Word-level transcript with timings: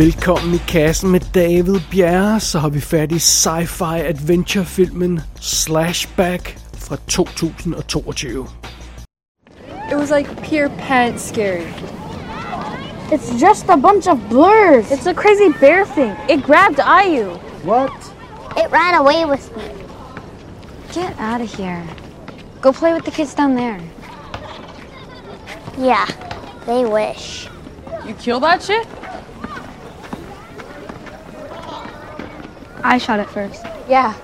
Velkommen 0.00 0.54
i 0.54 0.58
kassen 0.58 1.10
med 1.10 1.20
David 1.34 1.80
Bjerre, 1.90 2.40
så 2.40 2.58
har 2.58 2.68
vi 2.68 2.80
fat 2.80 3.12
i 3.12 3.18
sci-fi 3.18 4.00
adventure-filmen 4.08 5.20
Slashback 5.40 6.56
fra 6.78 6.96
2022. 7.06 8.46
It 9.90 9.96
was 9.98 10.10
like 10.10 10.42
pure 10.42 10.68
pants 10.68 11.28
scary. 11.28 11.66
It's 13.12 13.42
just 13.42 13.68
a 13.68 13.76
bunch 13.76 14.06
of 14.08 14.18
blurs. 14.30 14.90
It's 14.90 15.06
a 15.06 15.14
crazy 15.14 15.52
bear 15.60 15.84
thing. 15.84 16.16
It 16.30 16.46
grabbed 16.46 16.78
Ayu. 16.78 17.36
What? 17.64 17.92
It 18.56 18.70
ran 18.72 18.94
away 18.94 19.26
with 19.26 19.56
me. 19.56 19.64
Get 20.94 21.12
out 21.18 21.42
of 21.42 21.58
here. 21.58 21.84
Go 22.62 22.72
play 22.72 22.94
with 22.94 23.04
the 23.04 23.10
kids 23.10 23.34
down 23.34 23.54
there. 23.54 23.80
Yeah, 25.78 26.06
they 26.64 26.86
wish. 26.86 27.48
You 28.06 28.14
kill 28.14 28.40
that 28.40 28.62
shit? 28.62 28.86
I 32.82 32.98
shot 32.98 33.20
it 33.20 33.28
first. 33.30 33.64
Yeah. 33.88 34.14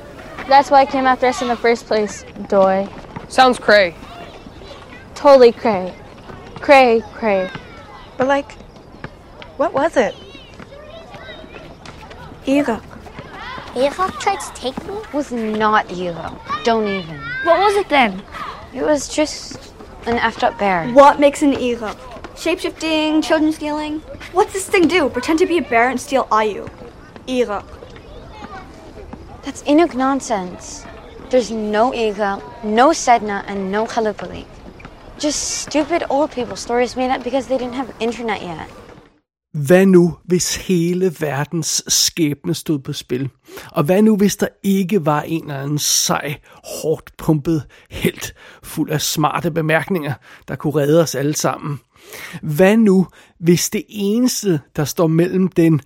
That's 0.49 0.71
why 0.71 0.83
I 0.83 0.87
came 0.87 1.07
after 1.07 1.27
us 1.27 1.43
in 1.43 1.49
the 1.49 1.57
first 1.57 1.87
place, 1.87 2.25
Doy. 2.49 2.89
Sounds 3.29 3.59
cray. 3.59 3.95
Totally 5.15 5.53
cray. 5.53 5.95
Cray, 6.61 7.03
cray. 7.15 7.51
But 8.17 8.29
like, 8.29 8.53
what 9.57 9.73
was 9.73 9.97
it? 9.97 10.15
Eva. 12.47 12.81
Eva 13.77 14.13
tried 14.21 14.41
to 14.41 14.53
take 14.55 14.87
me? 14.87 14.95
It 14.95 15.13
was 15.13 15.33
not 15.33 15.91
Elo. 15.91 16.41
Don't 16.65 16.87
even. 16.87 17.19
What 17.45 17.59
was 17.59 17.75
it 17.75 17.89
then? 17.89 18.23
It 18.73 18.83
was 18.83 19.09
just 19.09 19.73
an 20.07 20.17
effed 20.19 20.43
up 20.45 20.59
bear. 20.59 20.89
What 20.93 21.19
makes 21.19 21.43
an 21.43 21.55
ego? 21.55 21.89
Shapeshifting, 22.35 23.25
children 23.25 23.53
stealing? 23.53 24.01
What's 24.33 24.53
this 24.53 24.69
thing 24.69 24.87
do? 24.87 25.09
Pretend 25.09 25.39
to 25.41 25.47
be 25.47 25.59
a 25.59 25.63
bear 25.63 25.89
and 25.89 26.01
steal 26.01 26.27
Ayu. 26.27 26.71
Ira. 27.29 27.65
That's 29.47 29.63
Inuk 29.63 29.95
nonsense. 29.95 30.85
There's 31.31 31.53
no 31.53 31.95
Ego, 31.95 32.43
no 32.65 32.93
Sedna, 32.93 33.45
and 33.49 33.71
no 33.71 33.87
Kalupali. 33.87 34.45
Just 35.23 35.41
stupid 35.61 36.03
old 36.11 36.31
people 36.31 36.57
stories 36.57 36.97
made 36.97 37.17
up 37.17 37.23
because 37.23 37.47
they 37.47 37.57
didn't 37.59 37.75
have 37.75 37.95
internet 38.01 38.43
yet. 38.43 38.69
Hvad 39.55 39.87
nu, 39.87 40.17
hvis 40.25 40.57
hele 40.57 41.15
verdens 41.21 41.83
skæbne 41.89 42.55
stod 42.55 42.79
på 42.79 42.93
spil? 42.93 43.29
Og 43.73 43.85
hvad 43.85 44.03
nu, 44.03 44.17
hvis 44.17 44.37
der 44.37 44.49
ikke 44.63 45.07
var 45.07 45.23
en 45.23 45.43
eller 45.43 45.63
anden 45.63 45.79
sej, 45.79 46.37
hårdt 46.83 47.17
pumpet 47.17 47.63
helt, 47.91 48.35
fuld 48.63 48.91
af 48.91 49.01
smarte 49.01 49.51
bemærkninger, 49.51 50.13
der 50.49 50.57
kunne 50.57 50.75
redde 50.75 51.03
os 51.03 51.15
alle 51.15 51.37
sammen? 51.37 51.81
Hvad 52.43 52.77
nu, 52.77 53.07
hvis 53.41 53.71
det 53.71 53.85
eneste, 53.89 54.61
der 54.77 54.85
står 54.85 55.07
mellem 55.07 55.49
den 55.49 55.81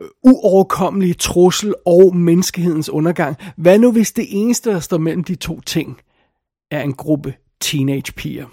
øh, 0.00 0.08
uoverkommelige 0.22 1.14
trussel 1.14 1.74
og 1.86 2.16
menneskehedens 2.16 2.88
undergang, 2.88 3.36
hvad 3.56 3.78
nu 3.78 3.92
hvis 3.92 4.12
det 4.12 4.26
eneste, 4.28 4.70
der 4.70 4.80
står 4.80 4.98
mellem 4.98 5.24
de 5.24 5.34
to 5.34 5.60
ting, 5.60 6.00
er 6.70 6.82
en 6.82 6.92
gruppe 6.92 7.34
teenagepiger? 7.60 8.46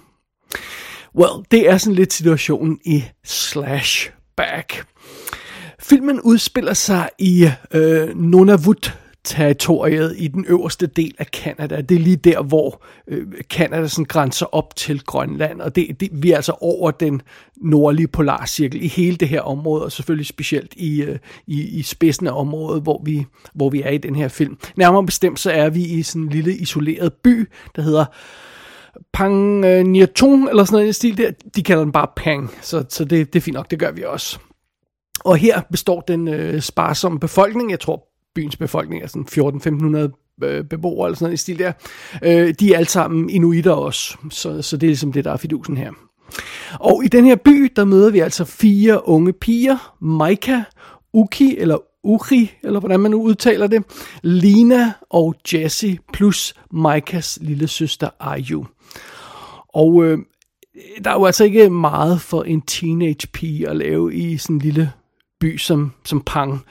Well, 1.15 1.45
det 1.51 1.69
er 1.69 1.77
sådan 1.77 1.95
lidt 1.95 2.13
situationen 2.13 2.79
i 2.85 3.03
Slash 3.23 4.11
Back. 4.37 4.85
Filmen 5.79 6.21
udspiller 6.21 6.73
sig 6.73 7.09
i 7.19 7.49
øh, 7.73 8.17
Nunavut 8.17 8.99
territoriet 9.23 10.15
i 10.17 10.27
den 10.27 10.45
øverste 10.47 10.87
del 10.87 11.15
af 11.19 11.31
Kanada. 11.31 11.81
Det 11.81 11.95
er 11.95 11.99
lige 11.99 12.15
der, 12.15 12.43
hvor 12.43 12.83
øh, 13.07 13.27
Kanada 13.49 13.87
sådan 13.87 14.05
grænser 14.05 14.45
op 14.55 14.75
til 14.75 15.03
Grønland, 15.03 15.61
og 15.61 15.75
det, 15.75 15.99
det, 15.99 16.09
vi 16.11 16.31
er 16.31 16.35
altså 16.35 16.55
over 16.61 16.91
den 16.91 17.21
nordlige 17.57 18.07
polarcirkel 18.07 18.83
i 18.83 18.87
hele 18.87 19.17
det 19.17 19.27
her 19.27 19.41
område, 19.41 19.85
og 19.85 19.91
selvfølgelig 19.91 20.25
specielt 20.25 20.73
i, 20.77 21.01
øh, 21.01 21.17
i, 21.47 21.79
i 21.79 21.81
spidsen 21.81 22.27
af 22.27 22.39
området, 22.39 22.83
hvor 22.83 23.01
vi, 23.05 23.25
hvor 23.53 23.69
vi 23.69 23.81
er 23.81 23.89
i 23.89 23.97
den 23.97 24.15
her 24.15 24.27
film. 24.27 24.57
Nærmere 24.75 25.05
bestemt 25.05 25.39
så 25.39 25.51
er 25.51 25.69
vi 25.69 25.83
i 25.83 26.03
sådan 26.03 26.21
en 26.21 26.29
lille 26.29 26.57
isoleret 26.57 27.13
by, 27.13 27.49
der 27.75 27.81
hedder 27.81 28.05
Pang 29.13 29.65
øh, 29.65 29.85
Niatung, 29.85 30.49
eller 30.49 30.63
sådan 30.63 30.75
noget 30.75 30.89
i 30.89 30.93
stil 30.93 31.17
der. 31.17 31.31
De 31.55 31.63
kalder 31.63 31.83
den 31.83 31.91
bare 31.91 32.07
Pang, 32.15 32.51
så, 32.61 32.85
så 32.89 33.05
det, 33.05 33.33
det 33.33 33.39
er 33.39 33.43
fint 33.43 33.55
nok, 33.55 33.71
det 33.71 33.79
gør 33.79 33.91
vi 33.91 34.03
også. 34.03 34.39
Og 35.25 35.37
her 35.37 35.61
består 35.71 36.01
den 36.01 36.27
øh, 36.27 36.61
sparsomme 36.61 37.19
befolkning, 37.19 37.71
jeg 37.71 37.79
tror 37.79 38.08
byens 38.39 38.57
befolkning 38.57 39.03
er 39.03 39.07
sådan 39.07 39.27
14-1500 40.41 40.43
øh, 40.43 40.63
beboere 40.63 41.07
eller 41.07 41.15
sådan 41.15 41.25
noget 41.25 41.33
i 41.33 41.37
stil 41.37 41.59
der. 41.59 41.71
Øh, 42.23 42.53
de 42.59 42.73
er 42.73 42.77
alle 42.77 42.89
sammen 42.89 43.29
inuiter 43.29 43.71
også, 43.71 44.17
så, 44.29 44.61
så 44.61 44.77
det 44.77 44.87
er 44.87 44.89
ligesom 44.89 45.11
det, 45.11 45.25
der 45.25 45.31
er 45.31 45.37
fidusen 45.37 45.77
her. 45.77 45.91
Og 46.79 47.01
i 47.05 47.07
den 47.07 47.25
her 47.25 47.35
by, 47.35 47.71
der 47.75 47.85
møder 47.85 48.09
vi 48.09 48.19
altså 48.19 48.45
fire 48.45 49.07
unge 49.07 49.33
piger, 49.33 49.95
Maika, 50.01 50.61
Uki 51.13 51.57
eller 51.57 51.77
Uri, 52.03 52.51
eller 52.63 52.79
hvordan 52.79 52.99
man 52.99 53.11
nu 53.11 53.21
udtaler 53.21 53.67
det, 53.67 53.83
Lina 54.23 54.91
og 55.09 55.35
Jessie, 55.53 55.97
plus 56.13 56.53
Maikas 56.71 57.39
lille 57.41 57.67
søster 57.67 58.09
Ayu. 58.19 58.65
Og 59.73 60.05
øh, 60.05 60.17
der 61.03 61.11
er 61.11 61.15
jo 61.15 61.25
altså 61.25 61.43
ikke 61.43 61.69
meget 61.69 62.21
for 62.21 62.43
en 62.43 62.61
teenage 62.61 63.27
pige 63.33 63.69
at 63.69 63.75
lave 63.75 64.15
i 64.15 64.37
sådan 64.37 64.55
en 64.55 64.61
lille 64.61 64.91
by 65.39 65.57
som, 65.57 65.91
som 66.05 66.21
Pang, 66.25 66.61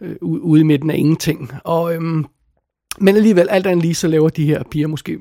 øh, 0.00 0.16
ude 0.20 0.60
i 0.60 0.64
midten 0.64 0.90
af 0.90 0.96
ingenting. 0.96 1.52
Og, 1.64 1.94
øhm, 1.94 2.26
men 3.00 3.16
alligevel, 3.16 3.48
alt 3.48 3.66
andet 3.66 3.82
lige, 3.82 3.94
så 3.94 4.08
laver 4.08 4.28
de 4.28 4.44
her 4.44 4.62
piger 4.70 4.86
måske, 4.86 5.12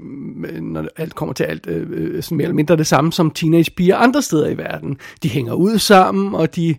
øh, 0.49 0.61
når 0.61 0.87
alt 0.95 1.15
kommer 1.15 1.33
til 1.33 1.43
alt, 1.43 1.67
øh, 1.67 1.87
øh, 1.89 2.23
sådan 2.23 2.37
mere 2.37 2.45
eller 2.45 2.55
mindre 2.55 2.75
det 2.75 2.87
samme 2.87 3.13
som 3.13 3.31
teenage 3.31 3.71
piger 3.77 3.97
andre 3.97 4.21
steder 4.21 4.47
i 4.47 4.57
verden. 4.57 4.97
De 5.23 5.29
hænger 5.29 5.53
ud 5.53 5.77
sammen, 5.77 6.35
og 6.35 6.55
de, 6.55 6.75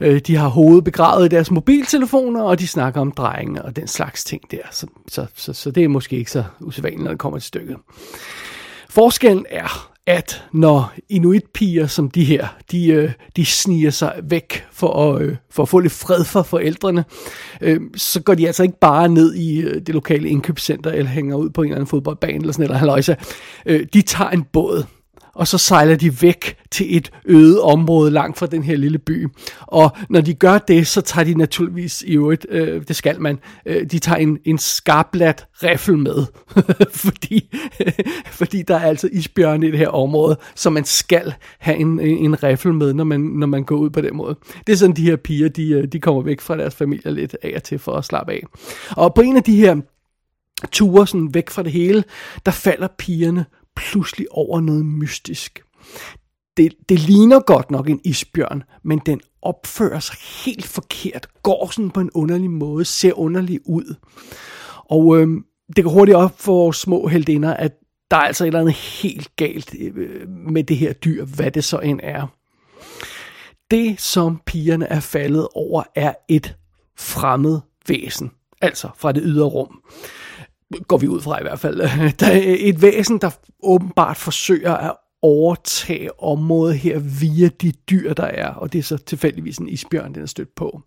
øh, 0.00 0.20
de 0.26 0.36
har 0.36 0.48
hovedet 0.48 0.84
begravet 0.84 1.26
i 1.26 1.28
deres 1.28 1.50
mobiltelefoner, 1.50 2.42
og 2.42 2.58
de 2.58 2.66
snakker 2.66 3.00
om 3.00 3.12
drenge 3.12 3.62
og 3.62 3.76
den 3.76 3.86
slags 3.86 4.24
ting 4.24 4.50
der. 4.50 4.62
Så, 4.70 4.86
så, 5.08 5.26
så, 5.34 5.52
så 5.52 5.70
det 5.70 5.84
er 5.84 5.88
måske 5.88 6.16
ikke 6.16 6.30
så 6.30 6.44
usædvanligt, 6.60 7.02
når 7.02 7.10
det 7.10 7.18
kommer 7.18 7.38
til 7.38 7.46
stykket. 7.46 7.76
Forskellen 8.90 9.46
er, 9.50 9.91
at 10.06 10.44
når 10.52 10.92
inuitpiger 11.08 11.86
som 11.86 12.10
de 12.10 12.24
her, 12.24 12.48
de, 12.70 12.88
øh, 12.88 13.12
de 13.36 13.46
sniger 13.46 13.90
sig 13.90 14.20
væk 14.22 14.64
for 14.72 15.14
at, 15.14 15.22
øh, 15.22 15.36
for 15.50 15.62
at 15.62 15.68
få 15.68 15.78
lidt 15.78 15.92
fred 15.92 16.24
fra 16.24 16.42
forældrene, 16.42 17.04
øh, 17.60 17.80
så 17.96 18.22
går 18.22 18.34
de 18.34 18.46
altså 18.46 18.62
ikke 18.62 18.78
bare 18.80 19.08
ned 19.08 19.34
i 19.34 19.60
øh, 19.60 19.74
det 19.74 19.88
lokale 19.88 20.28
indkøbscenter 20.28 20.90
eller 20.90 21.10
hænger 21.10 21.36
ud 21.36 21.50
på 21.50 21.62
en 21.62 21.66
eller 21.66 21.76
anden 21.76 21.86
fodboldbane 21.86 22.38
eller 22.38 22.52
sådan 22.52 22.62
eller 22.62 22.76
halvøjse. 22.76 23.16
Øh, 23.66 23.86
de 23.92 24.02
tager 24.02 24.30
en 24.30 24.44
båd 24.52 24.84
og 25.34 25.48
så 25.48 25.58
sejler 25.58 25.96
de 25.96 26.22
væk 26.22 26.56
til 26.70 26.96
et 26.96 27.10
øde 27.24 27.62
område 27.62 28.10
langt 28.10 28.38
fra 28.38 28.46
den 28.46 28.62
her 28.62 28.76
lille 28.76 28.98
by. 28.98 29.28
Og 29.60 29.90
når 30.08 30.20
de 30.20 30.34
gør 30.34 30.58
det, 30.58 30.86
så 30.86 31.00
tager 31.00 31.24
de 31.24 31.34
naturligvis 31.34 32.02
i 32.02 32.12
øvrigt, 32.12 32.46
øh, 32.48 32.82
det 32.88 32.96
skal 32.96 33.20
man, 33.20 33.38
øh, 33.66 33.90
de 33.90 33.98
tager 33.98 34.16
en, 34.16 34.38
en 34.44 34.58
skarplat 34.58 35.46
riffel 35.62 35.98
med, 35.98 36.24
fordi, 37.04 37.56
fordi 38.40 38.62
der 38.62 38.74
er 38.74 38.86
altså 38.86 39.08
isbjørne 39.12 39.68
i 39.68 39.70
det 39.70 39.78
her 39.78 39.88
område, 39.88 40.36
så 40.54 40.70
man 40.70 40.84
skal 40.84 41.34
have 41.58 41.76
en, 41.76 42.00
en 42.00 42.42
riffel 42.42 42.74
med, 42.74 42.94
når 42.94 43.04
man, 43.04 43.20
når 43.20 43.46
man 43.46 43.64
går 43.64 43.76
ud 43.76 43.90
på 43.90 44.00
den 44.00 44.16
måde. 44.16 44.36
Det 44.66 44.72
er 44.72 44.76
sådan, 44.76 44.96
de 44.96 45.02
her 45.02 45.16
piger, 45.16 45.48
de, 45.48 45.70
øh, 45.70 45.84
de 45.92 46.00
kommer 46.00 46.22
væk 46.22 46.40
fra 46.40 46.56
deres 46.56 46.74
familie 46.74 47.14
lidt 47.14 47.36
af 47.42 47.52
og 47.56 47.62
til 47.62 47.78
for 47.78 47.92
at 47.92 48.04
slappe 48.04 48.32
af. 48.32 48.42
Og 48.90 49.14
på 49.14 49.20
en 49.20 49.36
af 49.36 49.42
de 49.42 49.56
her 49.56 49.76
ture 50.72 51.06
sådan 51.06 51.34
væk 51.34 51.50
fra 51.50 51.62
det 51.62 51.72
hele, 51.72 52.04
der 52.46 52.52
falder 52.52 52.88
pigerne 52.98 53.44
pludselig 53.76 54.26
over 54.30 54.60
noget 54.60 54.86
mystisk. 54.86 55.62
Det, 56.56 56.74
det 56.88 57.00
ligner 57.00 57.40
godt 57.40 57.70
nok 57.70 57.88
en 57.88 58.00
isbjørn, 58.04 58.62
men 58.82 59.00
den 59.06 59.20
opfører 59.42 60.00
sig 60.00 60.16
helt 60.44 60.66
forkert, 60.66 61.28
går 61.42 61.70
sådan 61.70 61.90
på 61.90 62.00
en 62.00 62.10
underlig 62.14 62.50
måde, 62.50 62.84
ser 62.84 63.18
underlig 63.18 63.60
ud. 63.64 63.94
Og 64.90 65.20
øh, 65.20 65.28
det 65.76 65.84
går 65.84 65.90
hurtigt 65.90 66.16
op 66.16 66.40
for 66.40 66.52
vores 66.52 66.76
små 66.76 67.06
heldinder, 67.06 67.54
at 67.54 67.72
der 68.10 68.16
er 68.16 68.20
altså 68.20 68.44
et 68.44 68.46
eller 68.46 68.60
andet 68.60 68.74
helt 68.74 69.36
galt 69.36 69.74
øh, 69.80 70.28
med 70.28 70.64
det 70.64 70.76
her 70.76 70.92
dyr, 70.92 71.24
hvad 71.24 71.50
det 71.50 71.64
så 71.64 71.78
end 71.78 72.00
er. 72.02 72.26
Det, 73.70 74.00
som 74.00 74.40
pigerne 74.46 74.86
er 74.86 75.00
faldet 75.00 75.48
over, 75.54 75.82
er 75.94 76.14
et 76.28 76.56
fremmed 76.98 77.60
væsen, 77.88 78.30
altså 78.60 78.88
fra 78.96 79.12
det 79.12 79.22
ydre 79.26 79.46
rum 79.46 79.80
går 80.88 80.96
vi 80.96 81.08
ud 81.08 81.20
fra 81.20 81.40
i 81.40 81.42
hvert 81.42 81.60
fald, 81.60 81.80
der 82.20 82.26
er 82.26 82.56
et 82.58 82.82
væsen, 82.82 83.18
der 83.18 83.30
åbenbart 83.62 84.16
forsøger 84.16 84.74
at 84.74 84.96
overtage 85.22 86.22
området 86.22 86.78
her 86.78 86.98
via 86.98 87.48
de 87.48 87.72
dyr, 87.90 88.12
der 88.12 88.24
er, 88.24 88.48
og 88.48 88.72
det 88.72 88.78
er 88.78 88.82
så 88.82 88.96
tilfældigvis 88.96 89.58
en 89.58 89.68
isbjørn, 89.68 90.14
den 90.14 90.22
er 90.22 90.26
stødt 90.26 90.54
på. 90.54 90.82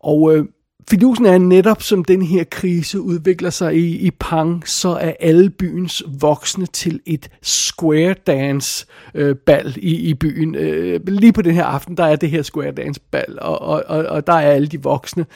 Og 0.00 0.36
øh, 0.36 0.44
Fidusen 0.90 1.26
er 1.26 1.38
netop, 1.38 1.82
som 1.82 2.04
den 2.04 2.22
her 2.22 2.44
krise 2.44 3.00
udvikler 3.00 3.50
sig 3.50 3.76
i, 3.76 3.96
i 3.96 4.10
Pang, 4.10 4.68
så 4.68 4.88
er 4.88 5.12
alle 5.20 5.50
byens 5.50 6.02
voksne 6.20 6.66
til 6.66 7.00
et 7.06 7.30
square 7.42 8.14
dance 8.26 8.86
øh, 9.14 9.36
bal 9.36 9.74
i, 9.76 9.94
i 9.96 10.14
byen. 10.14 10.54
Øh, 10.54 11.00
lige 11.06 11.32
på 11.32 11.42
den 11.42 11.54
her 11.54 11.64
aften, 11.64 11.96
der 11.96 12.04
er 12.04 12.16
det 12.16 12.30
her 12.30 12.42
square 12.42 12.72
dance 12.72 13.00
bal, 13.10 13.38
og, 13.40 13.58
og, 13.58 13.82
og, 13.86 14.04
og 14.06 14.26
der 14.26 14.32
er 14.32 14.50
alle 14.50 14.66
de 14.66 14.82
voksne. 14.82 15.26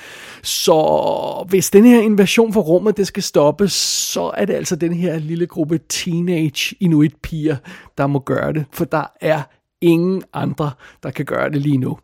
Så 0.43 1.47
hvis 1.49 1.71
den 1.71 1.85
her 1.85 2.01
invasion 2.01 2.53
for 2.53 2.61
rummet, 2.61 2.97
det 2.97 3.07
skal 3.07 3.23
stoppes, 3.23 3.73
så 3.73 4.31
er 4.37 4.45
det 4.45 4.55
altså 4.55 4.77
den 4.77 4.93
her 4.93 5.19
lille 5.19 5.47
gruppe 5.47 5.81
teenage 5.89 6.77
inuit 6.81 7.15
piger, 7.23 7.57
der 7.99 8.07
må 8.07 8.19
gøre 8.19 8.53
det, 8.53 8.65
for 8.73 8.85
der 8.85 9.05
er 9.21 9.43
ingen 9.81 10.23
andre, 10.33 10.71
der 11.03 11.11
kan 11.11 11.25
gøre 11.25 11.51
det 11.51 11.61
lige 11.61 11.79
nu. 11.79 11.99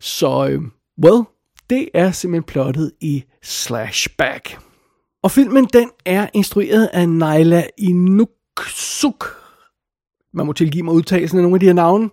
Så 0.00 0.48
øh, 0.50 0.62
Well, 1.04 1.22
det 1.70 1.88
er 1.94 2.10
simpelthen 2.10 2.42
plottet 2.42 2.92
i 3.00 3.24
Slashback. 3.42 4.58
Og 5.22 5.30
filmen 5.30 5.64
den 5.72 5.90
er 6.04 6.26
instrueret 6.34 6.90
af 6.92 7.08
Naila 7.08 7.64
Inuksuk. 7.78 9.44
Man 10.34 10.46
må 10.46 10.52
tilgive 10.52 10.82
mig 10.82 10.94
udtalelsen 10.94 11.38
af 11.38 11.42
nogle 11.42 11.56
af 11.56 11.60
de 11.60 11.66
her 11.66 11.72
navne. 11.72 12.10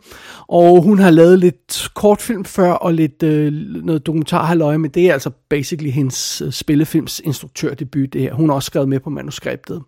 Og 0.48 0.82
hun 0.82 1.00
har 1.00 1.10
lavet 1.10 1.40
lidt 1.40 1.90
kortfilm 1.96 2.46
før, 2.46 2.72
og 2.72 2.94
lidt 2.94 3.24
øh, 3.24 3.54
noget 3.84 4.06
dokumentar 4.06 4.78
men 4.78 4.92
det 4.92 5.10
er 5.10 5.14
altså 5.14 5.30
basically 5.50 5.92
hendes 5.92 6.42
øh, 6.42 6.52
spillefilms 6.52 7.20
instruktørdebut, 7.20 8.14
det 8.14 8.22
her. 8.22 8.34
Hun 8.34 8.50
har 8.50 8.56
også 8.56 8.68
skrevet 8.68 8.90
med 8.90 9.00
på 9.00 9.10
manuskriptet. 9.10 9.82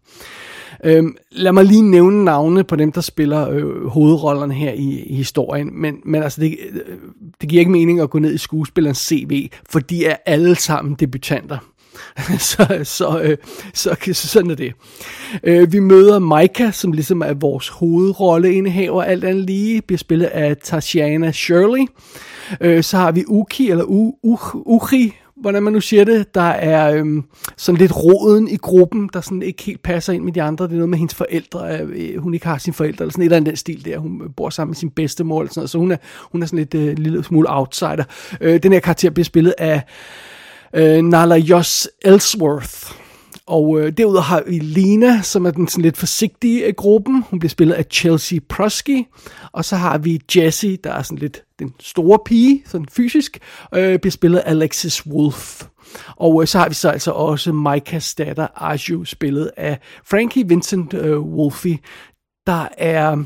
Øhm, 0.84 1.16
lad 1.32 1.52
mig 1.52 1.66
lige 1.66 1.82
nævne 1.82 2.26
navne 2.26 2.64
på 2.64 2.76
dem, 2.76 2.92
der 2.92 3.02
spiller 3.02 3.50
øh, 3.50 3.88
hovedrollerne 3.88 4.54
her 4.54 4.72
i, 4.72 5.04
i 5.06 5.16
historien, 5.16 5.70
men, 5.82 5.96
men 6.06 6.24
altså 6.24 6.42
det, 6.42 6.58
øh, 6.72 6.98
det 7.42 7.50
giver 7.50 7.60
ikke 7.60 7.72
mening 7.72 8.00
at 8.00 8.10
gå 8.10 8.20
ned 8.20 8.34
i 8.34 8.38
skuespillerens 8.38 8.98
CV, 8.98 9.50
for 9.70 9.80
de 9.80 10.06
er 10.06 10.16
alle 10.26 10.56
sammen 10.56 10.96
debutanter. 10.96 11.58
så, 12.40 12.80
så, 12.84 13.22
øh, 13.24 13.38
så, 13.74 13.96
så 14.14 14.28
sådan 14.28 14.52
er 14.52 14.56
det. 14.56 14.74
Øh, 15.44 15.74
vi 15.74 15.80
møder 15.80 16.20
Micah, 16.20 16.74
som 16.74 16.92
ligesom 16.92 17.22
er 17.22 17.34
vores 17.34 17.68
hovedrolleindehaver, 17.68 19.04
alt 19.04 19.24
andet 19.24 19.46
lige, 19.46 19.82
bliver 19.82 19.98
spillet 19.98 20.26
af 20.26 20.58
Tatiana 20.58 21.32
Shirley. 21.32 21.88
Øh, 22.62 22.84
så 22.84 22.98
har 22.98 23.12
vi 23.12 23.24
Uki, 23.28 23.70
eller 23.70 23.84
U, 23.84 24.14
U, 24.24 24.38
Uchi, 24.54 25.14
hvordan 25.44 25.64
man 25.64 25.74
nu 25.74 25.82
siger 25.82 26.04
det, 26.04 26.36
der 26.36 26.42
er 26.42 26.94
øhm, 26.94 27.24
sådan 27.58 27.80
lidt 27.80 27.96
roden 27.96 28.48
i 28.48 28.56
gruppen, 28.56 29.10
der 29.14 29.22
sådan 29.22 29.42
ikke 29.42 29.64
helt 29.64 29.84
passer 29.84 30.14
ind 30.14 30.24
med 30.24 30.34
de 30.34 30.42
andre. 30.42 30.66
Det 30.66 30.72
er 30.72 30.76
noget 30.76 30.90
med 30.90 30.98
hendes 30.98 31.16
forældre, 31.16 31.78
øh, 31.80 32.18
hun 32.18 32.34
ikke 32.34 32.46
har 32.46 32.58
sine 32.58 32.74
forældre, 32.74 33.04
eller 33.04 33.12
sådan 33.12 33.22
et 33.22 33.26
eller 33.26 33.38
andet 33.38 33.50
den 33.50 33.58
stil 33.58 33.86
der. 33.86 33.98
Hun 33.98 34.22
bor 34.38 34.50
sammen 34.50 34.72
med 34.72 34.76
sin 34.76 34.90
bedstemor, 34.90 35.42
eller 35.42 35.50
sådan 35.50 35.60
noget, 35.60 35.70
så 35.70 35.78
hun 35.78 35.92
er, 35.92 35.98
hun 36.32 36.42
er 36.42 36.46
sådan 36.46 36.60
lidt 36.60 36.74
øh, 36.74 36.98
lille 36.98 37.24
smule 37.24 37.48
outsider. 37.50 38.04
Øh, 38.42 38.64
den 38.64 38.74
her 38.74 38.80
karakter 38.80 39.10
bliver 39.10 39.26
spillet 39.26 39.54
af 39.58 39.82
øh, 40.74 41.02
Nala 41.02 41.36
Joss 41.36 41.90
Ellsworth. 42.02 43.04
Og 43.48 43.80
øh, 43.80 43.92
derudover 43.98 44.22
har 44.22 44.44
vi 44.48 44.60
Lina, 44.60 45.22
som 45.22 45.46
er 45.46 45.52
den 45.52 45.68
sådan 45.68 45.82
lidt 45.82 45.98
forsigtige 45.98 46.66
af 46.66 46.76
gruppen. 46.76 47.24
Hun 47.30 47.40
bliver 47.40 47.50
spillet 47.50 47.76
af 47.76 47.86
Chelsea 47.92 48.40
Prosky. 48.50 49.06
Og 49.52 49.66
så 49.66 49.76
har 49.76 49.98
vi 49.98 50.22
Jessie, 50.36 50.78
der 50.84 50.94
er 50.94 51.02
sådan 51.02 51.18
lidt 51.18 51.44
den 51.60 51.74
store 51.80 52.20
pige, 52.26 52.64
sådan 52.66 52.88
fysisk, 52.92 53.40
øh, 53.74 54.00
bliver 54.00 54.12
spillet 54.12 54.40
af 54.40 54.50
Alexis 54.52 55.06
Wolf. 55.06 55.64
Og 56.16 56.42
øh, 56.42 56.48
så 56.48 56.60
har 56.60 56.70
vi 56.70 56.74
så 56.74 56.90
altså 56.90 57.12
også 57.12 57.52
Micahs 57.52 58.16
datter, 58.16 58.48
Arju, 58.56 59.06
spillet 59.06 59.52
af 59.58 59.80
Frankie 60.06 60.48
Vincent 60.48 60.94
øh, 60.94 61.20
Wolfie. 61.20 61.80
Der 62.48 62.68
er, 62.78 63.24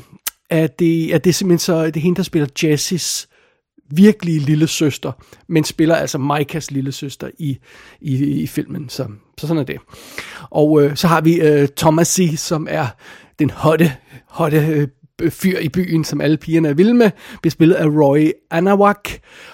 er, 0.50 0.66
det, 0.66 1.14
er 1.14 1.18
det 1.18 1.34
simpelthen 1.34 1.58
så, 1.58 1.86
det 1.86 1.96
er 1.96 2.00
hende, 2.00 2.16
der 2.16 2.22
spiller 2.22 2.48
Jessies 2.62 3.27
virkelige 3.90 4.38
lille 4.38 4.66
søster, 4.66 5.12
men 5.46 5.64
spiller 5.64 5.94
altså 5.94 6.18
Maikas 6.18 6.70
lille 6.70 6.92
søster 6.92 7.30
i, 7.38 7.58
i, 8.00 8.42
i 8.42 8.46
filmen. 8.46 8.88
Så, 8.88 9.08
så 9.38 9.46
sådan 9.46 9.60
er 9.60 9.64
det. 9.64 9.78
Og 10.50 10.82
øh, 10.82 10.96
så 10.96 11.08
har 11.08 11.20
vi 11.20 11.40
øh, 11.40 11.68
Thomasy, 11.76 12.34
som 12.36 12.66
er 12.70 12.86
den 13.38 13.50
hotte, 13.50 13.92
hotte 14.26 14.66
øh, 14.66 14.88
fyr 15.30 15.58
i 15.58 15.68
byen, 15.68 16.04
som 16.04 16.20
alle 16.20 16.36
pigerne 16.36 16.68
er 16.68 16.74
vilde 16.74 16.94
med, 16.94 17.10
bliver 17.42 17.50
spillet 17.50 17.74
af 17.74 17.86
Roy 17.86 18.30
Anawak. 18.50 19.08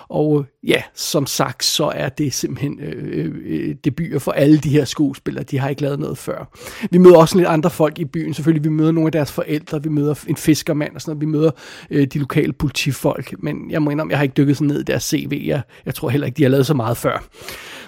Og 0.08 0.46
ja, 0.62 0.82
som 0.94 1.26
sagt, 1.26 1.64
så 1.64 1.93
er 1.94 2.08
det 2.08 2.32
simpelthen 2.32 2.81
øh, 2.81 3.25
øh, 3.25 3.32
øh, 3.44 3.75
debuter 3.84 4.19
for 4.19 4.32
alle 4.32 4.58
de 4.58 4.69
her 4.69 4.84
skuespillere. 4.84 5.44
De 5.44 5.58
har 5.58 5.69
ikke 5.69 5.82
lavet 5.82 5.99
noget 6.00 6.19
før. 6.19 6.58
Vi 6.90 6.99
møder 6.99 7.16
også 7.16 7.37
lidt 7.37 7.49
andre 7.49 7.70
folk 7.70 7.99
i 7.99 8.05
byen. 8.05 8.34
Selvfølgelig, 8.34 8.64
vi 8.64 8.69
møder 8.69 8.93
nogle 8.93 9.08
af 9.08 9.12
deres 9.12 9.32
forældre. 9.32 9.82
Vi 9.82 9.88
møder 9.88 10.14
en 10.28 10.37
fiskermand 10.37 10.94
og 10.94 11.00
sådan 11.00 11.11
noget. 11.11 11.20
Vi 11.20 11.26
møder 11.26 11.50
øh, 11.90 12.06
de 12.06 12.19
lokale 12.19 12.52
politifolk. 12.52 13.34
Men 13.38 13.70
jeg 13.70 13.82
må 13.82 13.90
indrømme, 13.90 14.11
jeg 14.11 14.19
har 14.19 14.22
ikke 14.22 14.34
dykket 14.37 14.56
så 14.56 14.64
ned 14.64 14.81
i 14.81 14.84
deres 14.84 15.02
CV. 15.02 15.43
Jeg, 15.46 15.62
jeg 15.87 15.94
tror 15.94 16.08
heller 16.08 16.26
ikke, 16.26 16.37
de 16.37 16.43
har 16.43 16.50
lavet 16.50 16.66
så 16.66 16.75
meget 16.75 16.96
før. 16.96 17.25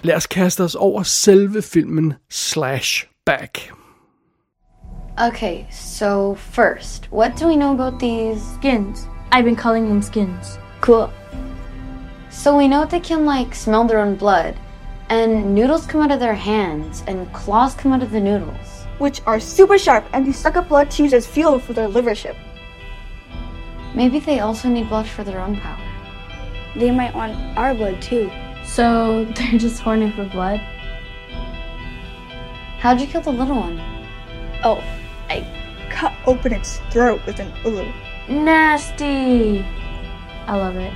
Lad 0.03 0.15
os 0.15 0.27
kaste 0.27 0.63
os 0.63 0.75
over 0.75 1.03
selve 1.03 1.61
filmen 1.61 2.13
Slash 2.29 3.07
Back. 3.25 3.71
Okay, 5.19 5.65
so 5.71 6.35
first, 6.35 7.11
what 7.11 7.35
do 7.35 7.47
we 7.47 7.55
know 7.55 7.73
about 7.73 7.99
these 7.99 8.39
Skins. 8.53 9.07
I've 9.31 9.45
been 9.45 9.55
calling 9.55 9.89
them 9.89 10.03
skins. 10.03 10.59
Cool. 10.79 11.11
So 12.29 12.55
we 12.55 12.67
know 12.67 12.85
they 12.85 12.99
can 12.99 13.25
like 13.25 13.55
smell 13.55 13.85
their 13.85 13.97
own 13.97 14.13
blood, 14.15 14.59
and 15.09 15.55
noodles 15.55 15.87
come 15.87 16.01
out 16.01 16.11
of 16.11 16.19
their 16.19 16.35
hands, 16.35 17.03
and 17.07 17.33
claws 17.33 17.73
come 17.73 17.93
out 17.93 18.03
of 18.03 18.11
the 18.11 18.19
noodles. 18.19 18.85
Which 18.99 19.21
are 19.25 19.39
super 19.39 19.79
sharp 19.79 20.05
and 20.13 20.23
they 20.23 20.31
suck 20.31 20.55
up 20.55 20.69
blood 20.69 20.91
to 20.91 21.03
use 21.03 21.13
as 21.13 21.25
fuel 21.25 21.57
for 21.57 21.73
their 21.73 21.87
liver 21.87 22.13
ship. 22.13 22.35
Maybe 23.95 24.19
they 24.19 24.39
also 24.39 24.69
need 24.69 24.87
blood 24.87 25.07
for 25.07 25.23
their 25.23 25.39
own 25.39 25.59
power. 25.59 25.81
They 26.75 26.91
might 26.91 27.15
want 27.15 27.35
our 27.57 27.73
blood 27.73 28.03
too. 28.03 28.29
So 28.65 29.25
they're 29.35 29.57
just 29.57 29.81
horny 29.81 30.11
for 30.11 30.25
blood? 30.25 30.59
How'd 32.77 33.01
you 33.01 33.07
kill 33.07 33.21
the 33.21 33.31
little 33.31 33.55
one? 33.55 33.79
Oh, 34.63 34.77
I 34.77 35.06
cut 35.99 36.13
open 36.25 36.53
its 36.53 36.71
throat 36.91 37.19
with 37.25 37.39
an 37.39 37.51
ulu. 37.65 37.85
Nasty! 38.29 39.65
I 40.47 40.55
love 40.55 40.77
it. 40.87 40.93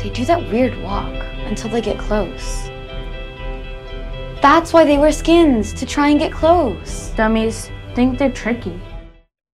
They 0.00 0.10
do 0.10 0.24
that 0.24 0.40
weird 0.52 0.74
walk 0.82 1.16
until 1.50 1.70
they 1.70 1.80
get 1.80 1.98
close. 1.98 2.70
That's 4.42 4.72
why 4.74 4.84
they 4.84 4.98
wear 4.98 5.12
skins, 5.12 5.72
to 5.80 5.86
try 5.86 6.08
and 6.10 6.18
get 6.20 6.32
close. 6.32 7.12
Dummies 7.16 7.70
think 7.94 8.18
they're 8.18 8.38
tricky. 8.44 8.78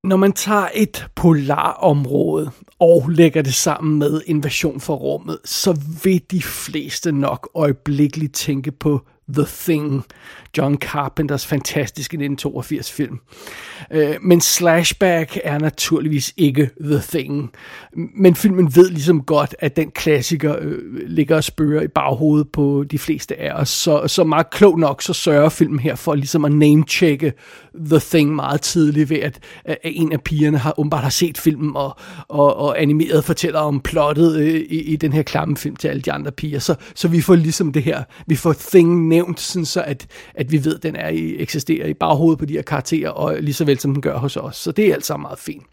Når 0.05 0.17
man 0.17 0.33
tager 0.33 0.69
et 0.75 1.07
polarområde 1.15 2.51
og 2.81 3.09
lægger 3.09 3.43
det 3.43 3.55
sammen 3.55 3.99
med 3.99 4.21
invasion 4.27 4.81
for 4.81 4.95
rummet, 4.95 5.39
så 5.45 5.81
vil 6.03 6.23
de 6.31 6.43
fleste 6.43 7.13
nok 7.13 7.49
øjeblikkeligt 7.55 8.35
tænke 8.35 8.73
på 8.73 9.01
The 9.29 9.47
Thing, 9.47 10.05
John 10.59 10.77
Carpenters 10.77 11.47
fantastiske 11.47 12.15
1982 12.15 12.93
film. 12.93 13.19
Øh, 13.91 14.15
men 14.23 14.41
Slashback 14.41 15.39
er 15.45 15.59
naturligvis 15.59 16.35
ikke 16.37 16.71
The 16.85 17.03
Thing. 17.09 17.51
Men 18.17 18.35
filmen 18.35 18.77
ved 18.77 18.89
ligesom 18.89 19.23
godt, 19.23 19.55
at 19.59 19.77
den 19.77 19.91
klassiker 19.91 20.57
øh, 20.61 20.79
ligger 21.07 21.37
og 21.37 21.45
spørger 21.45 21.83
i 21.83 21.89
baghovedet 21.89 22.49
på 22.53 22.85
de 22.91 22.99
fleste 22.99 23.41
af 23.41 23.53
os. 23.53 23.69
Så, 23.69 24.09
så 24.09 24.25
meget 24.25 24.51
klog 24.51 24.79
nok, 24.79 25.03
så 25.03 25.13
sørger 25.13 25.49
filmen 25.49 25.79
her 25.79 25.95
for 25.95 26.15
ligesom 26.15 26.45
at 26.45 26.53
name-checke 26.53 27.33
The 27.87 27.99
Thing 27.99 28.35
meget 28.35 28.61
tidligt 28.61 29.11
ved, 29.11 29.19
at, 29.19 29.39
at 29.65 29.79
en 29.85 30.13
af 30.13 30.21
pigerne 30.21 30.59
har 30.59 30.81
åbenbart 30.81 31.03
har 31.03 31.11
set 31.11 31.39
filmen 31.39 31.77
og, 31.77 31.97
og, 32.29 32.57
og 32.57 32.83
animeret 32.83 33.25
fortæller 33.25 33.61
om 33.61 33.81
plottet 33.81 34.37
øh, 34.37 34.55
i, 34.55 34.83
i 34.83 34.97
den 34.97 35.13
her 35.13 35.23
klamme 35.23 35.57
film 35.57 35.77
til 35.77 35.89
alle 35.89 36.03
de 36.03 36.13
andre 36.13 36.33
piger. 36.33 36.59
Så, 36.59 36.75
så 36.95 37.09
vi 37.09 37.21
får 37.21 37.35
ligesom 37.35 37.73
det 37.73 37.83
her, 37.83 38.03
vi 38.27 38.37
får 38.37 38.53
Thing 38.53 39.09
nævnt, 39.13 39.41
sådan 39.41 39.65
så 39.65 39.83
at, 39.83 40.07
at 40.35 40.53
vi 40.53 40.65
ved, 40.65 40.77
at 40.77 40.83
den 40.83 40.97
er 40.97 41.09
i, 41.09 41.37
eksisterer 41.39 41.87
i 41.87 41.95
baghovedet 41.95 42.39
på 42.39 42.45
de 42.45 42.53
her 42.53 42.63
karakterer, 42.63 43.11
og 43.11 43.37
lige 43.41 43.55
så 43.55 43.65
vel 43.65 43.79
som 43.79 43.93
den 43.93 44.03
gør 44.03 44.19
hos 44.19 44.37
os. 44.37 44.57
Så 44.57 44.73
det 44.73 44.89
er 44.89 44.95
alt 44.95 45.07
sammen 45.07 45.23
meget 45.23 45.39
fint. 45.39 45.67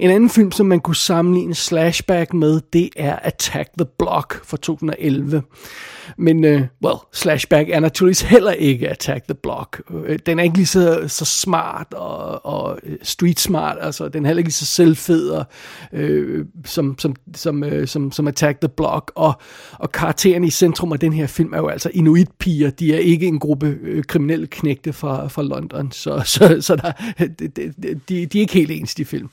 En 0.00 0.10
anden 0.10 0.30
film, 0.30 0.52
som 0.52 0.66
man 0.66 0.80
kunne 0.80 0.96
sammenligne 0.96 1.54
Slashback 1.54 2.34
med, 2.34 2.60
det 2.72 2.88
er 2.96 3.18
Attack 3.22 3.70
the 3.78 3.86
Block 3.98 4.44
fra 4.44 4.56
2011. 4.56 5.42
Men, 6.16 6.44
uh, 6.44 6.60
well, 6.84 6.98
Slashback 7.12 7.68
er 7.68 7.80
naturligvis 7.80 8.20
heller 8.20 8.52
ikke 8.52 8.88
Attack 8.88 9.24
the 9.24 9.34
Block. 9.34 9.82
Øh, 10.06 10.18
den 10.26 10.38
er 10.38 10.42
ikke 10.42 10.56
lige 10.56 10.66
så, 10.66 11.04
så 11.08 11.24
smart 11.24 11.94
og, 11.94 12.46
og 12.46 12.78
øh, 12.82 12.96
street 13.02 13.40
smart, 13.40 13.76
altså 13.80 14.08
den 14.08 14.24
er 14.24 14.28
heller 14.28 14.38
ikke 14.38 14.48
lige 14.48 14.54
så 14.54 14.66
selvfed 14.66 15.28
og, 15.28 15.44
øh, 15.92 16.46
som, 16.64 16.98
som, 16.98 17.16
som, 17.34 17.64
øh, 17.64 17.88
som, 17.88 18.12
som 18.12 18.28
Attack 18.28 18.60
the 18.60 18.68
Block. 18.68 19.12
Og, 19.14 19.32
og 19.72 19.92
karakteren 19.92 20.44
i 20.44 20.50
centrum 20.50 20.92
af 20.92 20.98
den 20.98 21.12
her 21.12 21.26
film 21.26 21.52
er 21.52 21.58
jo 21.58 21.68
altså 21.68 21.90
Inuit-piger. 21.94 22.70
De 22.70 22.94
er 22.94 22.98
ikke 22.98 23.26
en 23.26 23.38
gruppe 23.38 23.78
øh, 23.82 24.04
kriminelle 24.04 24.46
knægte 24.46 24.92
fra, 24.92 25.28
fra 25.28 25.42
London, 25.42 25.92
så, 25.92 26.22
så, 26.24 26.56
så 26.60 26.76
der, 26.76 26.92
de, 27.38 27.48
de, 27.48 27.72
de, 28.08 28.26
de 28.26 28.38
er 28.38 28.40
ikke 28.40 28.54
helt 28.54 28.70
ens, 28.70 28.94
de 28.94 29.04
film. 29.04 29.28